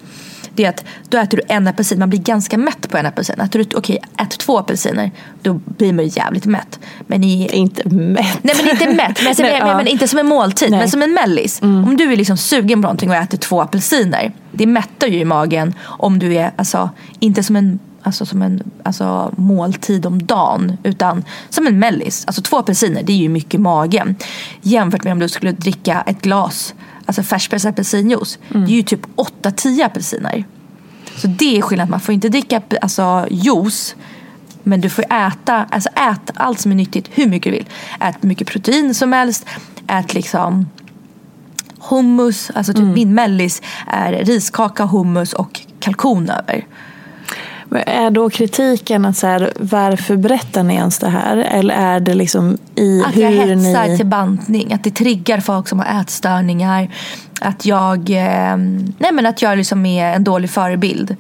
[0.56, 3.42] det är att då äter du en apelsin, man blir ganska mätt på en apelsin.
[3.42, 6.80] Äter du, okej, äter två apelsiner, då blir man jävligt mätt.
[7.08, 8.40] Men i, inte mätt.
[8.42, 9.78] Nej men inte mätt, men, Nej, men, ja.
[9.78, 10.80] men inte som en måltid, Nej.
[10.80, 11.62] men som en mellis.
[11.62, 15.26] Om du är liksom sugen på någonting och äter två apelsiner, det mättar ju i
[15.26, 16.90] magen om du är, alltså,
[17.20, 20.78] inte som en Alltså som en alltså, måltid om dagen.
[20.84, 22.24] Utan som en mellis.
[22.28, 24.16] Alltså två apelsiner, det är ju mycket i magen.
[24.62, 26.74] Jämfört med om du skulle dricka ett glas
[27.06, 28.40] alltså färskpressad apelsinjuice.
[28.50, 29.06] Det är ju typ
[29.42, 30.46] 8-10 apelsiner.
[31.18, 31.90] Så det är skillnad.
[31.90, 33.96] Man får inte dricka alltså, juice.
[34.64, 37.70] Men du får äta, alltså ät allt som är nyttigt hur mycket du vill.
[38.00, 39.46] Ät mycket protein som helst.
[39.88, 40.68] Ät liksom
[41.90, 42.52] hummus.
[42.56, 46.66] Alltså typ min mellis är riskaka, hummus och kalkon över.
[47.76, 51.38] Är då kritiken att så här, varför berättar ni ens det här?
[51.38, 53.98] Eller är det liksom i Att hur jag hetsar ni...
[53.98, 54.74] till bantning.
[54.74, 56.90] Att det triggar folk som har ätstörningar.
[57.42, 58.58] Att jag, eh,
[58.98, 61.16] nej men att jag liksom är en dålig förebild.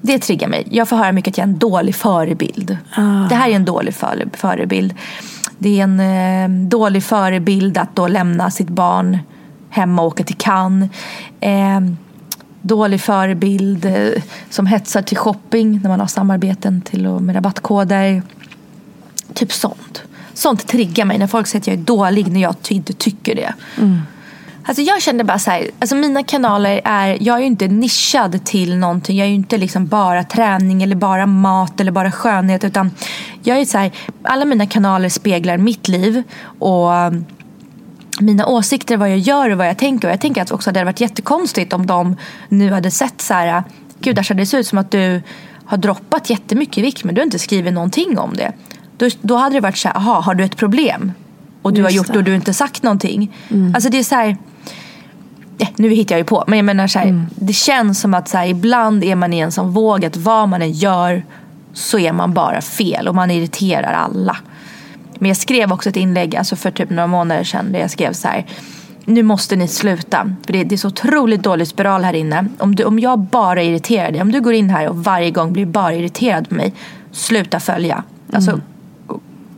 [0.00, 0.66] Det triggar mig.
[0.70, 2.76] Jag får höra mycket att jag är en dålig förebild.
[3.28, 4.94] Det här är en dålig före- förebild.
[5.58, 9.18] Det är en eh, dålig förebild att då lämna sitt barn
[9.70, 10.90] hemma och åka till Cannes.
[11.40, 11.80] Eh,
[12.62, 18.22] dålig förebild eh, som hetsar till shopping när man har samarbeten till och med rabattkoder.
[19.34, 20.02] Typ sånt.
[20.34, 23.54] Sånt triggar mig när folk säger att jag är dålig när jag inte tycker det.
[24.68, 28.44] Alltså jag kände bara så här, alltså mina kanaler är, jag är ju inte nischad
[28.44, 29.16] till någonting.
[29.16, 32.64] Jag är ju inte liksom bara träning eller bara mat eller bara skönhet.
[32.64, 32.90] Utan
[33.42, 33.90] jag är så här,
[34.22, 36.22] alla mina kanaler speglar mitt liv.
[36.58, 36.90] Och
[38.20, 40.08] mina åsikter, vad jag gör och vad jag tänker.
[40.08, 42.16] Och jag tänker att också det hade varit jättekonstigt om de
[42.48, 43.62] nu hade sett så här,
[44.00, 45.22] gud Asha det ser ut som att du
[45.64, 48.52] har droppat jättemycket i vikt men du har inte skrivit någonting om det.
[48.96, 51.12] Då, då hade det varit så här, aha, har du ett problem?
[51.62, 52.12] Och du har Just gjort det.
[52.12, 53.36] det och du har inte sagt någonting.
[53.74, 54.36] Alltså det är så här,
[55.76, 58.38] nu hittar jag ju på, men jag menar så här, det känns som att så
[58.38, 61.24] här, ibland är man i en sån våg att vad man än gör
[61.72, 64.36] så är man bara fel och man irriterar alla.
[65.18, 68.12] Men jag skrev också ett inlägg alltså för typ några månader sedan där jag skrev
[68.12, 68.46] så här.
[69.04, 70.34] Nu måste ni sluta.
[70.46, 72.46] För det, det är så otroligt dålig spiral här inne.
[72.58, 74.22] Om, du, om jag bara irriterar dig.
[74.22, 76.74] Om du går in här och varje gång blir bara irriterad på mig.
[77.12, 78.02] Sluta följa.
[78.32, 78.60] Alltså,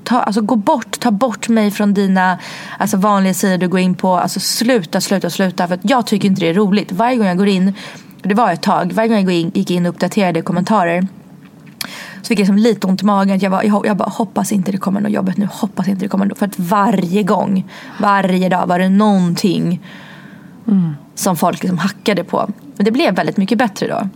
[0.05, 1.01] ta, alltså gå bort.
[1.01, 2.39] Ta bort mig från dina
[2.79, 4.17] alltså, vanliga sidor du går in på.
[4.17, 5.69] Alltså sluta, sluta, sluta.
[5.69, 6.93] För att jag tycker inte det är roligt.
[6.93, 7.75] Varje gång jag går in.
[8.23, 8.93] Det var ett tag.
[8.93, 11.09] Varje gång jag gick in och uppdaterade kommentarer.
[12.23, 13.39] Så fick jag liksom lite ont i magen.
[13.39, 15.49] Jag bara, jag, jag bara hoppas inte det kommer något jobbet nu.
[15.53, 16.39] Hoppas inte det kommer något.
[16.39, 17.65] För att varje gång,
[18.01, 19.81] varje dag var det någonting
[21.15, 22.51] som folk liksom hackade på.
[22.77, 24.09] Men det blev väldigt mycket bättre då.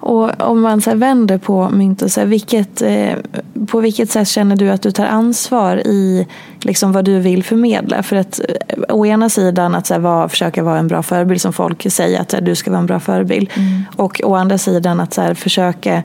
[0.00, 3.14] Och om man så vänder på myntet, så här, vilket, eh,
[3.66, 6.26] på vilket sätt känner du att du tar ansvar i
[6.60, 8.02] liksom, vad du vill förmedla?
[8.02, 11.40] För att eh, å ena sidan att så här, vara, försöka vara en bra förebild
[11.40, 13.50] som folk säger att här, du ska vara en bra förebild.
[13.96, 16.02] Och å andra sidan att så försöka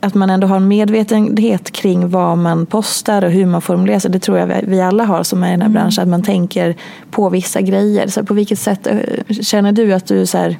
[0.00, 4.10] att man ändå har en medvetenhet kring vad man postar och hur man formulerar sig.
[4.10, 6.02] Det tror jag vi- alla har som är i den här branschen.
[6.02, 6.76] Att man tänker
[7.10, 8.08] på vissa grejer.
[8.08, 8.96] Så på vilket sätt eh,
[9.42, 10.56] känner du att du så här,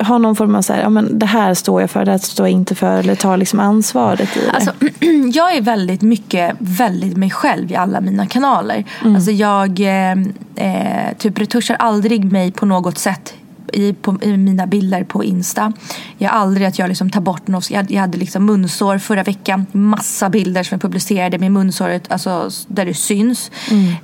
[0.00, 2.18] har någon form av så här, ja, men det här står jag för, det här
[2.18, 2.98] står jag inte för.
[2.98, 4.50] Eller tar liksom ansvaret i det.
[4.50, 4.72] Alltså,
[5.34, 8.84] jag är väldigt mycket väldigt mig själv i alla mina kanaler.
[9.04, 10.12] Alltså jag eh,
[10.56, 13.34] eh, typ retuschar aldrig mig på något sätt
[13.72, 15.72] i, på, i mina bilder på Insta.
[16.18, 17.70] Jag har aldrig att jag liksom tar bort något.
[17.70, 19.66] Jag, jag hade liksom munsår förra veckan.
[19.72, 23.50] Massa bilder som jag publicerade med munsåret alltså, där det syns.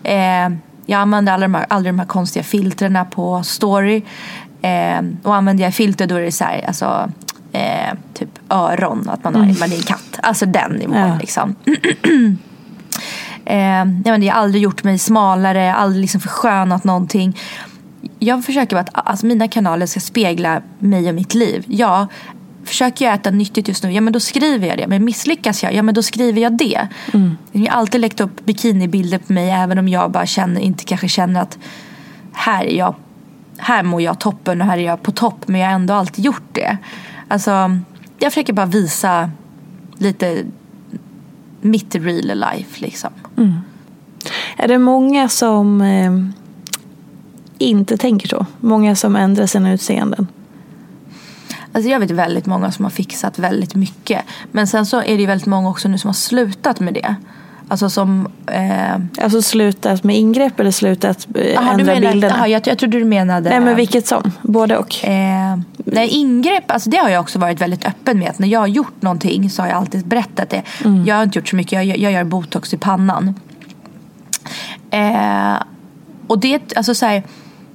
[0.02, 0.48] Eh,
[0.86, 4.02] jag använder alla de här, aldrig de här konstiga filtrerna på story.
[4.62, 7.12] Eh, och använder jag filter då är det så här, alltså,
[7.52, 10.18] eh, typ öron, att man, har, man är en katt.
[10.22, 11.18] Alltså den nivån Ja.
[11.20, 11.54] liksom.
[13.44, 17.36] eh, jag, menar, jag har aldrig gjort mig smalare, aldrig liksom förskönat någonting.
[18.18, 21.64] Jag försöker att alltså, mina kanaler ska spegla mig och mitt liv.
[21.68, 22.06] Ja,
[22.64, 24.86] försöker jag äta nyttigt just nu, ja men då skriver jag det.
[24.86, 26.88] Men misslyckas jag, ja men då skriver jag det.
[27.52, 31.08] Jag har alltid läckt upp bikinibilder på mig även om jag bara känner, inte kanske
[31.08, 31.58] känner att
[32.32, 32.94] här är jag
[33.58, 36.24] här mår jag toppen och här är jag på topp men jag har ändå alltid
[36.24, 36.78] gjort det.
[37.28, 37.50] Alltså,
[38.18, 39.30] jag försöker bara visa
[39.98, 40.44] lite
[41.60, 43.10] mitt real life liksom.
[44.56, 46.12] Är det många som eh,
[47.58, 48.46] inte tänker så?
[48.60, 50.26] Många som ändrar sina utseenden?
[51.72, 54.22] Alltså jag vet väldigt många som har fixat väldigt mycket.
[54.52, 57.14] Men sen så är det ju väldigt många också nu som har slutat med det.
[57.68, 58.28] Alltså som...
[58.46, 59.22] Eh...
[59.22, 62.34] Alltså slutat med ingrepp eller slutat eh, Aha, ändra menar, bilderna?
[62.34, 63.50] Aha, jag, jag trodde du menade...
[63.50, 65.04] Nej men vilket som, både och.
[65.04, 68.30] Eh, nej, ingrepp, alltså det har jag också varit väldigt öppen med.
[68.30, 70.62] Att när jag har gjort någonting så har jag alltid berättat det.
[70.84, 71.06] Mm.
[71.06, 73.34] Jag har inte gjort så mycket, jag, jag gör botox i pannan.
[74.90, 75.62] Eh,
[76.26, 77.22] och det, alltså så här,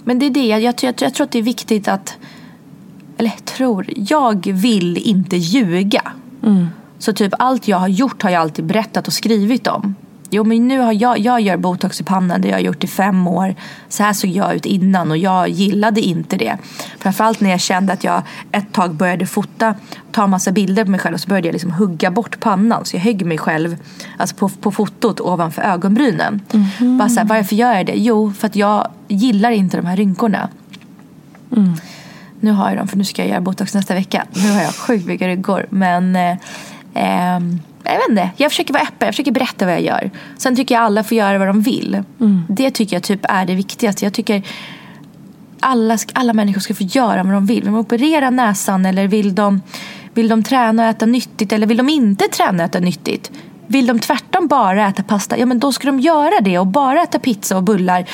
[0.04, 2.18] men det är det, jag, jag, jag, jag tror att det är viktigt att,
[3.18, 6.12] eller tror, jag vill inte ljuga.
[7.00, 9.96] Så typ allt jag har gjort har jag alltid berättat och skrivit om.
[10.34, 12.88] Jo men nu har jag, jag gör botox i pannan, det har jag gjort i
[12.88, 13.56] fem år.
[13.90, 16.58] Så här såg jag ut innan och jag gillade inte det.
[17.00, 18.22] Framförallt när jag kände att jag
[18.52, 19.76] ett tag började fota,
[20.12, 22.86] ta massa bilder på mig själv och så började jag liksom hugga bort pannan.
[22.86, 23.78] Så jag högg mig själv
[24.18, 26.42] alltså på, på fotot ovanför ögonbrynen.
[26.98, 27.96] Bara så här, varför gör jag det?
[27.96, 30.50] Jo, för att jag gillar inte de här rynkorna.
[32.40, 34.26] Nu har jag dem för nu ska jag göra botox nästa vecka.
[34.34, 35.66] Nu har jag sjukt mycket rynkor.
[35.70, 36.38] Men eh,
[36.94, 38.30] ehm, jag vet inte.
[38.38, 39.06] Jag försöker vara öppen.
[39.06, 40.12] Jag försöker berätta vad jag gör.
[40.38, 42.04] Sen tycker jag alla får göra vad de vill.
[42.50, 44.06] Det tycker jag typ är det viktigaste.
[44.06, 44.44] Jag tycker
[45.60, 47.56] alla, alla människor ska få göra vad de vill.
[47.56, 49.62] Vill de operera näsan eller vill de,
[50.14, 53.32] vill de träna och äta nyttigt eller vill de inte träna och äta nyttigt?
[53.68, 57.04] Vill de tvärtom bara äta pasta, ja men då ska de göra det och bara
[57.04, 58.06] äta pizza och bullar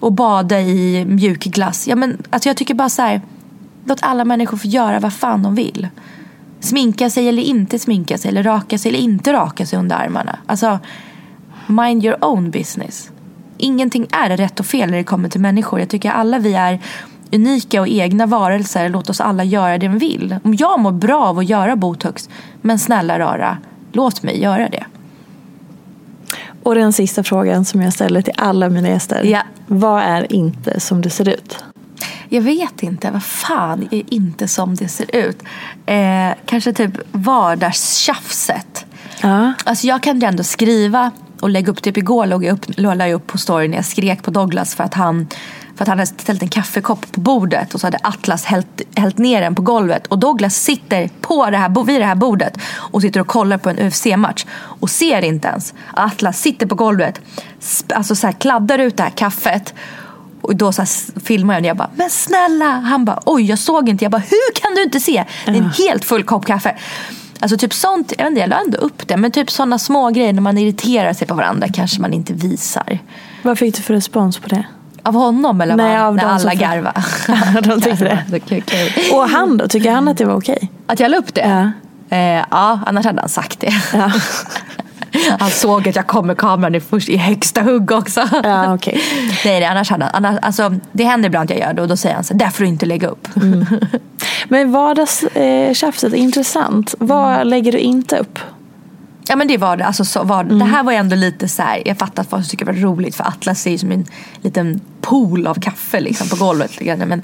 [0.00, 1.88] och bada i mjuk glass.
[1.88, 3.20] Ja, men, alltså jag tycker bara så här,
[3.84, 5.88] låt alla människor få göra vad fan de vill.
[6.60, 10.38] Sminka sig eller inte sminka sig eller raka sig eller inte raka sig under armarna.
[10.46, 10.78] Alltså,
[11.66, 13.10] mind your own business.
[13.58, 15.80] Ingenting är rätt och fel när det kommer till människor.
[15.80, 16.80] Jag tycker alla vi är
[17.32, 18.88] unika och egna varelser.
[18.88, 20.36] Låt oss alla göra det vi vill.
[20.44, 22.28] Om jag mår bra av att göra botox,
[22.60, 23.58] men snälla rara,
[23.92, 24.84] låt mig göra det.
[26.62, 29.24] Och den sista frågan som jag ställer till alla mina gäster.
[29.24, 29.42] Ja.
[29.66, 31.64] Vad är inte som det ser ut?
[32.28, 35.42] Jag vet inte, vad fan är inte som det ser ut?
[35.86, 38.86] Eh, kanske typ vardagstjafset.
[39.20, 39.52] Ja.
[39.64, 43.12] Alltså jag kan ju ändå skriva och lägga upp, typ igår låg jag upp, jag
[43.12, 45.26] upp på storyn när jag skrek på Douglas för att han
[45.78, 49.18] för att han hade ställt en kaffekopp på bordet och så hade Atlas hällt, hällt
[49.18, 50.06] ner den på golvet.
[50.06, 53.70] Och Douglas sitter på det här, vid det här bordet och sitter och kollar på
[53.70, 54.46] en UFC-match.
[54.52, 57.20] Och ser inte ens Atlas sitter på golvet,
[57.94, 59.74] alltså så här, kladdar ut det här kaffet.
[60.40, 60.84] Och då så
[61.24, 62.64] filmar jag och jag bara, men snälla!
[62.70, 64.04] Han bara, oj jag såg inte.
[64.04, 65.24] Jag bara, hur kan du inte se?
[65.44, 66.76] Det är en helt full kopp kaffe.
[67.40, 69.16] Alltså typ sånt, jag vet inte, jag la ändå upp det.
[69.16, 72.98] Men typ sådana små grejer när man irriterar sig på varandra kanske man inte visar.
[73.42, 74.64] Vad fick du för respons på det?
[75.02, 76.92] Av honom eller Nej, av när alla får- garva.
[77.62, 79.12] de tyckte det.
[79.12, 79.68] Och han då?
[79.68, 80.70] Tycker han att det var okej?
[80.86, 81.72] Att jag la upp det?
[82.10, 82.16] Ja.
[82.16, 83.72] Eh, ja, annars hade han sagt det.
[83.92, 84.12] Ja.
[85.38, 88.28] Han såg att jag kom med kameran i, först, i högsta hugg också.
[88.42, 89.00] Ja, okej.
[89.44, 92.14] Nej, nej, annars annars, alltså, det händer ibland att jag gör det och då säger
[92.14, 93.28] han så där får du inte lägga upp.
[94.48, 96.94] Men vardagstjafset är intressant.
[96.98, 97.46] Vad Mm.
[97.48, 98.38] lägger du inte upp?
[99.28, 99.84] Ja men det var det.
[99.84, 102.64] Alltså, så var, det här var ändå lite så här, jag fattar att folk tycker
[102.64, 104.06] det var roligt för Atlas är ju som en
[104.42, 106.70] liten pool av kaffe liksom, på golvet.
[107.06, 107.22] Men,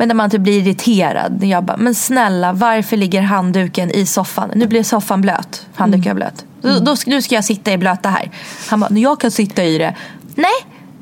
[0.00, 1.44] men när man typ blir irriterad.
[1.44, 4.50] Jag bara, men snälla varför ligger handduken i soffan?
[4.54, 5.66] Nu blir soffan blöt.
[5.74, 6.44] Handduken är blöt.
[6.62, 8.30] Då, då, ska- nu ska jag sitta i blöta här.
[8.68, 9.94] Han bara, jag kan sitta i det.
[10.34, 10.50] Nej,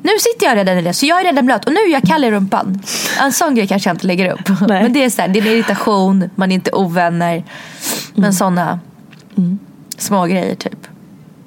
[0.03, 2.03] nu sitter jag redan i det så jag är redan blöt och nu är jag
[2.03, 2.81] kall i rumpan.
[3.19, 4.49] En sån grej kanske jag inte lägger upp.
[4.67, 4.83] Nej.
[4.83, 7.43] Men det är så här, det är en irritation, man är inte ovänner.
[8.13, 8.79] Men sådana
[9.97, 10.87] små grejer typ.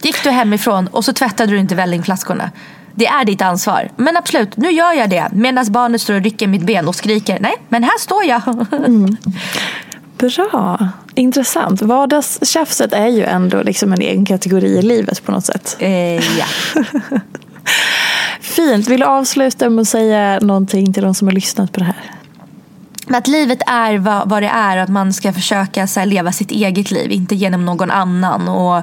[0.02, 2.50] Gick du hemifrån och så tvättade du inte vällingflaskorna.
[2.94, 3.90] Det är ditt ansvar.
[3.96, 5.28] Men absolut, nu gör jag det.
[5.32, 7.38] Medan barnet står och rycker mitt ben och skriker.
[7.40, 8.42] Nej, men här står jag.
[10.50, 10.88] Bra.
[11.14, 11.82] Intressant.
[11.82, 15.76] Vardagstjafset är ju ändå liksom en egen kategori i livet på något sätt.
[15.78, 16.46] eh, ja.
[18.40, 18.88] Fint.
[18.88, 21.94] Vill du avsluta med att säga någonting till de som har lyssnat på det här?
[23.06, 26.32] Men att livet är vad, vad det är och att man ska försöka så leva
[26.32, 28.48] sitt eget liv, inte genom någon annan.
[28.48, 28.76] Och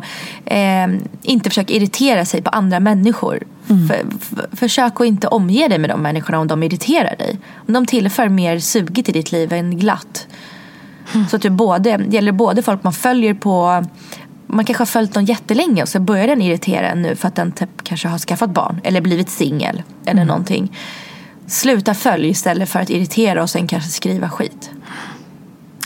[0.53, 0.89] eh,
[1.21, 3.43] inte försöka irritera sig på andra människor.
[3.67, 7.39] För, för, försök att inte omge dig med de människorna om de irriterar dig.
[7.67, 10.27] Om de tillför mer sugigt i ditt liv än glatt.
[11.31, 13.85] Så typ både, det gäller både folk man följer på
[14.51, 17.35] man kanske har följt någon jättelänge och så börjar den irritera en nu för att
[17.35, 20.77] den typ kanske har skaffat barn eller blivit singel eller någonting.
[21.49, 24.69] Sluta följ istället för att irritera och sen kanske skriva skit.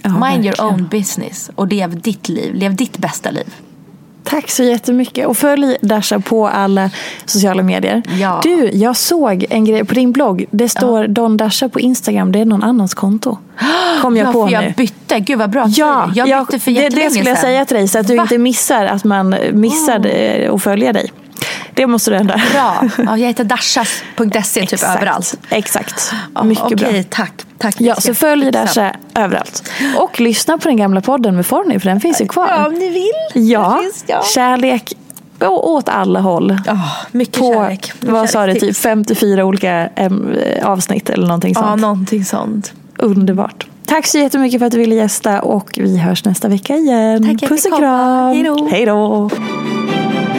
[0.04, 0.74] Ja, Mind your verkligen.
[0.74, 2.54] own business och lev ditt liv.
[2.56, 3.54] Lev ditt bästa liv.
[4.24, 5.28] Tack så jättemycket.
[5.28, 6.90] Och följ Dasha på alla
[7.26, 8.02] sociala medier.
[8.20, 8.40] Ja.
[8.44, 10.46] Du, jag såg en grej på din blogg.
[10.52, 12.32] Det står Don Dasha på Instagram.
[12.32, 13.38] Det är någon annans konto.
[14.02, 14.66] Kom jag ja, på för nu.
[14.66, 15.20] jag bytte.
[15.20, 15.66] Gud vad bra.
[15.68, 17.46] Ja, jag bytte för det, jättelänge det skulle jag sedan.
[17.46, 18.22] säga till dig så att du Va?
[18.22, 20.08] inte missar att man missar
[20.54, 21.12] att följa dig.
[21.74, 22.42] Det måste du ändra.
[22.52, 22.90] Bra.
[22.98, 25.38] Ja, jag heter dashas.se typ överallt.
[25.50, 26.14] Exakt.
[26.36, 26.88] Ja, Mycket bra.
[26.88, 27.46] Okej, tack.
[27.58, 27.76] tack.
[27.80, 28.52] Ja, så följ.
[28.52, 29.72] Dasha överallt.
[29.98, 32.48] Och lyssna på den gamla podden med Forny för den finns ju kvar.
[32.48, 33.50] Ja, om ni vill.
[33.52, 34.24] Ja, finns, ja.
[34.34, 34.94] kärlek
[35.40, 36.52] åt alla håll.
[36.52, 37.92] Oh, mycket på, kärlek.
[38.00, 41.68] Vad sa det, typ 54 olika äm, avsnitt eller någonting sånt.
[41.68, 42.74] Ja, någonting sånt.
[42.98, 43.68] Underbart.
[43.86, 47.40] Tack så jättemycket för att du ville gästa och vi hörs nästa vecka igen.
[47.40, 48.68] Tack Puss och kram.
[48.72, 49.30] Hej då.